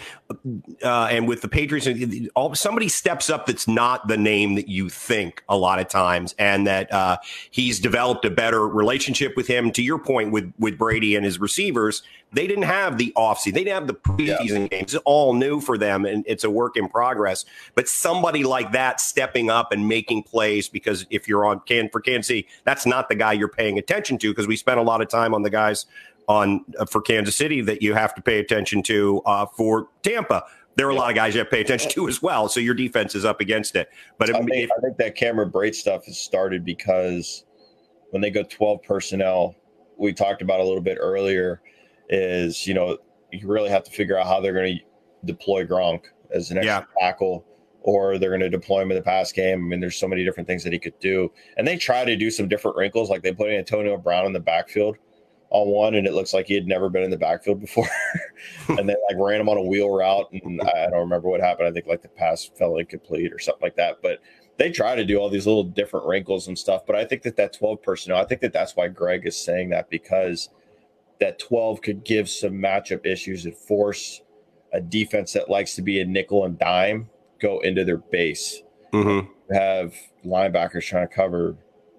[0.83, 1.87] uh, and with the Patriots,
[2.35, 6.35] all somebody steps up that's not the name that you think a lot of times,
[6.37, 7.17] and that uh,
[7.49, 9.71] he's developed a better relationship with him.
[9.71, 12.03] To your point, with with Brady and his receivers,
[12.35, 14.93] they didn't have the offseason, they didn't have the preseason games.
[14.93, 17.45] It's all new for them, and it's a work in progress.
[17.75, 22.01] But somebody like that stepping up and making plays, because if you're on can for
[22.01, 25.01] Kansas City, that's not the guy you're paying attention to, because we spent a lot
[25.01, 25.85] of time on the guys
[26.27, 30.43] on uh, for Kansas City that you have to pay attention to uh, for Tampa.
[30.75, 32.49] There are a lot of guys you have to pay attention to as well.
[32.49, 33.87] So your defense is up against it.
[34.17, 37.45] But I if- think, I think that Cameron Brate stuff has started because
[38.09, 39.55] when they go 12 personnel,
[39.97, 41.61] we talked about a little bit earlier,
[42.09, 42.97] is, you know,
[43.31, 44.83] you really have to figure out how they're going to
[45.25, 47.45] deploy Gronk as an extra tackle
[47.85, 49.63] or they're going to deploy him in the pass game.
[49.63, 51.31] I mean, there's so many different things that he could do.
[51.55, 53.11] And they try to do some different wrinkles.
[53.11, 54.97] Like they put Antonio Brown in the backfield
[55.51, 57.87] on one, and it looks like he had never been in the backfield before.
[58.69, 60.27] and they like ran him on a wheel route.
[60.31, 61.67] And I don't remember what happened.
[61.67, 64.01] I think like the pass fell incomplete or something like that.
[64.01, 64.19] But
[64.57, 66.87] they try to do all these little different wrinkles and stuff.
[66.87, 69.69] But I think that that 12 personnel, I think that that's why Greg is saying
[69.69, 70.49] that because
[71.19, 74.21] that 12 could give some matchup issues and force
[74.73, 77.09] a defense that likes to be a nickel and dime
[77.39, 78.61] go into their base.
[78.93, 79.27] Mhm.
[79.51, 79.93] have
[80.25, 81.55] linebackers trying to cover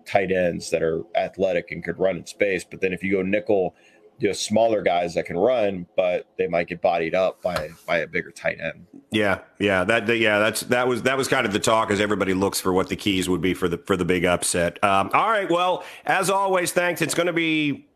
[0.06, 2.64] tight ends that are athletic and could run in space.
[2.64, 3.74] But then if you go nickel,
[4.18, 7.98] you have smaller guys that can run, but they might get bodied up by by
[7.98, 8.86] a bigger tight end.
[9.12, 12.00] Yeah, yeah, that, that yeah, that's that was that was kind of the talk as
[12.00, 14.82] everybody looks for what the keys would be for the for the big upset.
[14.82, 17.02] Um, all right, well, as always, thanks.
[17.02, 17.86] It's going to be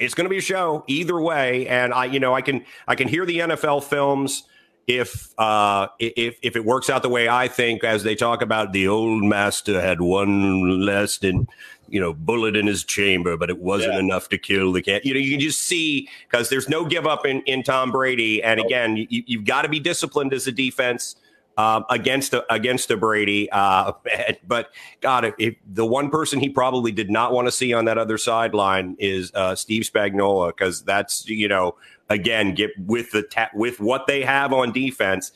[0.00, 2.94] it's going to be a show either way, and I you know I can I
[2.94, 4.44] can hear the NFL films
[4.86, 8.72] if uh, if if it works out the way I think, as they talk about,
[8.72, 11.46] the old master had one less than
[11.88, 14.00] you know bullet in his chamber, but it wasn't yeah.
[14.00, 15.04] enough to kill the cat.
[15.04, 18.42] You know, you can just see because there's no give up in in Tom Brady,
[18.42, 21.16] and again, you, you've got to be disciplined as a defense.
[21.56, 23.50] Um, against a, against a Brady.
[23.50, 23.92] Uh,
[24.46, 24.70] but
[25.02, 27.98] God, if, if, the one person he probably did not want to see on that
[27.98, 31.76] other sideline is uh, Steve Spagnuolo, because that's you know
[32.08, 35.32] again get with the ta- with what they have on defense.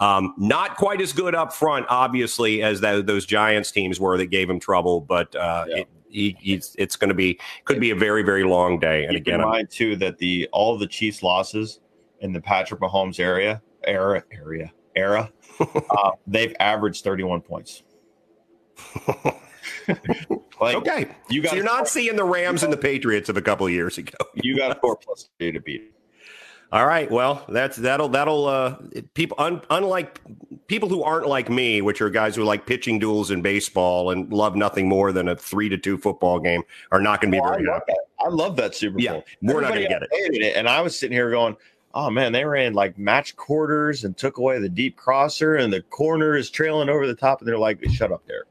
[0.00, 4.26] Um, not quite as good up front, obviously, as that, those Giants teams were that
[4.26, 5.00] gave him trouble.
[5.00, 5.76] But uh, yeah.
[5.76, 9.04] it, he, it's going to be could be a very very long day.
[9.04, 11.80] And Keep again, in mind too that the all the Chiefs losses
[12.20, 17.82] in the Patrick Mahomes area era area era, uh, they've averaged thirty one points.
[20.60, 23.42] like, okay, you got so you're not seeing the Rams and the Patriots of a
[23.42, 24.16] couple of years ago.
[24.34, 25.94] you got a four plus two to beat.
[26.70, 27.10] All right.
[27.10, 28.76] Well, that's that'll that'll uh
[29.14, 30.20] people un, unlike
[30.66, 34.30] people who aren't like me, which are guys who like pitching duels in baseball and
[34.30, 37.40] love nothing more than a three to two football game, are not going to be
[37.40, 37.92] well, very I happy.
[38.20, 39.02] I love that Super Bowl.
[39.02, 40.08] Yeah, we're not going to get it.
[40.12, 40.56] it.
[40.56, 41.56] And I was sitting here going,
[41.94, 45.82] "Oh man, they ran like match quarters and took away the deep crosser, and the
[45.82, 48.44] corner is trailing over the top." And they're like, "Shut up there."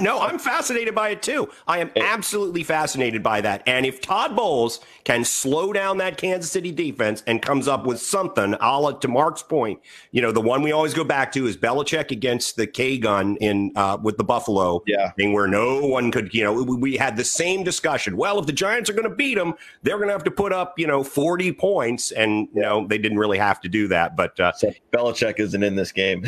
[0.00, 1.48] No, I'm fascinated by it too.
[1.66, 3.62] I am absolutely fascinated by that.
[3.66, 8.00] And if Todd Bowles can slow down that Kansas City defense and comes up with
[8.00, 9.80] something, a la to Mark's point,
[10.10, 13.36] you know, the one we always go back to is Belichick against the K gun
[13.36, 15.10] in uh, with the Buffalo yeah.
[15.12, 18.16] thing where no one could, you know, we, we had the same discussion.
[18.16, 20.52] Well, if the Giants are going to beat them, they're going to have to put
[20.52, 22.12] up, you know, 40 points.
[22.12, 24.16] And, you know, they didn't really have to do that.
[24.16, 26.24] But uh, so Belichick isn't in this game.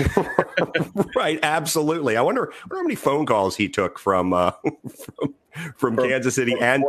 [1.16, 1.38] right.
[1.42, 2.16] Absolutely.
[2.16, 4.52] I wonder wonder how many phone calls he took from uh,
[5.16, 5.34] from,
[5.76, 6.84] from Kansas City and.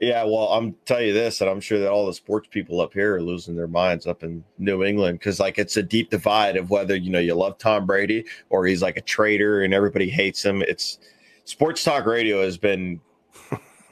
[0.00, 2.92] Yeah, well, I'm tell you this, and I'm sure that all the sports people up
[2.92, 6.56] here are losing their minds up in New England because, like, it's a deep divide
[6.56, 10.10] of whether you know you love Tom Brady or he's like a traitor and everybody
[10.10, 10.62] hates him.
[10.62, 10.98] It's
[11.44, 13.00] sports talk radio has been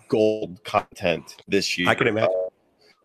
[0.09, 1.89] gold content this year.
[1.89, 2.31] I can imagine.
[2.31, 2.49] Uh,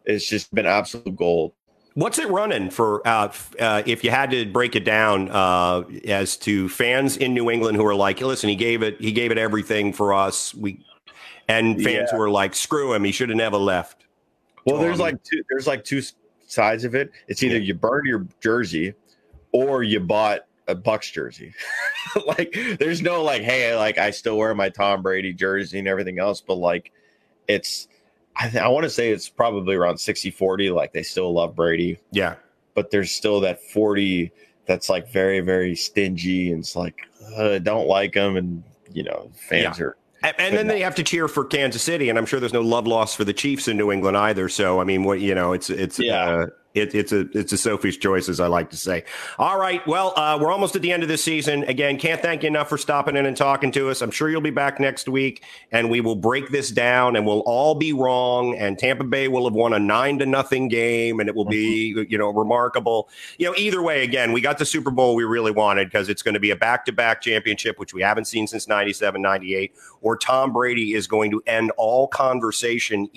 [0.05, 1.53] it's just been absolute gold.
[1.97, 3.01] What's it running for?
[3.07, 7.49] Uh, uh, if you had to break it down uh, as to fans in New
[7.49, 10.85] England who are like, "Listen, he gave it, he gave it everything for us," we
[11.47, 12.15] and fans yeah.
[12.15, 14.05] who are like, "Screw him, he should have never left."
[14.63, 16.03] Well, there's like two, there's like two
[16.45, 17.09] sides of it.
[17.29, 18.93] It's either you burned your jersey
[19.51, 21.51] or you bought a Bucs jersey.
[22.27, 26.19] like, there's no like, hey, like I still wear my Tom Brady jersey and everything
[26.19, 26.91] else, but like,
[27.47, 27.87] it's
[28.39, 30.69] I, th- I want to say it's probably around 60 40.
[30.69, 31.97] Like they still love Brady.
[32.11, 32.35] Yeah.
[32.73, 34.31] But there's still that 40
[34.65, 38.38] that's like very, very stingy and it's like, uh, don't like them.
[38.38, 38.63] And,
[38.93, 39.85] you know, fans yeah.
[39.85, 39.97] are.
[40.23, 42.88] And, then they have to cheer for Kansas City, and I'm sure there's no love
[42.88, 44.49] lost for the Chiefs in New England either.
[44.49, 46.23] So, I mean, what you know, it's it's yeah.
[46.23, 46.47] Uh,
[46.80, 49.03] it, it's a it's a Sophie's choice, as I like to say.
[49.38, 51.63] All right, well, uh, we're almost at the end of the season.
[51.63, 54.01] Again, can't thank you enough for stopping in and talking to us.
[54.01, 57.41] I'm sure you'll be back next week, and we will break this down, and we'll
[57.41, 58.55] all be wrong.
[58.57, 61.93] And Tampa Bay will have won a nine to nothing game, and it will be
[61.93, 62.11] mm-hmm.
[62.11, 63.09] you know remarkable.
[63.38, 66.21] You know, either way, again, we got the Super Bowl we really wanted because it's
[66.21, 69.73] going to be a back to back championship, which we haven't seen since 97, 98.
[70.01, 73.09] Or Tom Brady is going to end all conversation.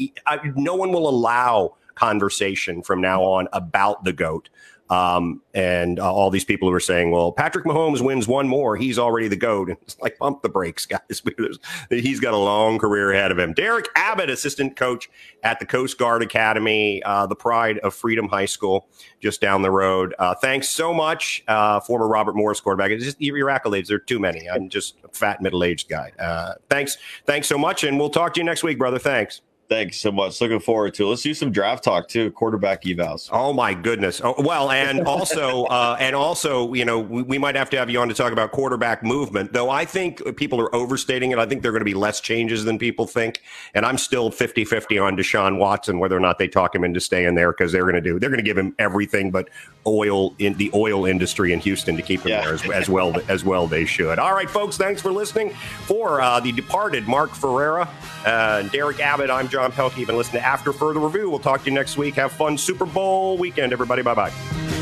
[0.57, 4.49] No one will allow conversation from now on about the GOAT.
[4.89, 8.77] Um, and uh, all these people who are saying, well, Patrick Mahomes wins one more.
[8.77, 9.69] He's already the GOAT.
[9.69, 11.23] And it's like, pump the brakes, guys.
[11.91, 13.53] he's got a long career ahead of him.
[13.53, 15.09] Derek Abbott, assistant coach
[15.45, 18.89] at the Coast Guard Academy, uh, the pride of Freedom High School,
[19.21, 20.13] just down the road.
[20.19, 22.91] Uh, thanks so much, uh, former Robert Morris quarterback.
[22.91, 23.87] It's just your accolades.
[23.87, 24.51] There are too many.
[24.51, 26.11] I'm just a fat, middle aged guy.
[26.19, 26.99] Uh, thanks.
[27.27, 27.85] Thanks so much.
[27.85, 28.99] And we'll talk to you next week, brother.
[28.99, 29.41] Thanks.
[29.71, 30.41] Thanks so much.
[30.41, 31.11] Looking forward to it.
[31.11, 32.33] Let's do some draft talk too.
[32.33, 33.29] Quarterback evals.
[33.31, 34.21] Oh my goodness.
[34.23, 37.89] Oh, well, and also, uh, and also, you know, we, we, might have to have
[37.89, 39.53] you on to talk about quarterback movement.
[39.53, 41.39] Though I think people are overstating it.
[41.39, 43.43] I think there are going to be less changes than people think.
[43.73, 47.37] And I'm still 50-50 on Deshaun Watson whether or not they talk him into staying
[47.37, 48.19] there because they're going to do.
[48.19, 49.51] They're going to give him everything but
[49.87, 52.41] oil in the oil industry in Houston to keep him yeah.
[52.41, 53.69] there as, as, well as well.
[53.69, 54.19] They should.
[54.19, 54.77] All right, folks.
[54.77, 55.51] Thanks for listening.
[55.85, 57.89] For uh, the departed Mark Ferrera,
[58.27, 59.31] uh, Derek Abbott.
[59.31, 59.60] I'm John.
[59.61, 59.99] John Pelkey.
[59.99, 61.29] You've been listening to After Further Review.
[61.29, 62.15] We'll talk to you next week.
[62.15, 64.01] Have fun Super Bowl weekend, everybody.
[64.01, 64.80] Bye bye.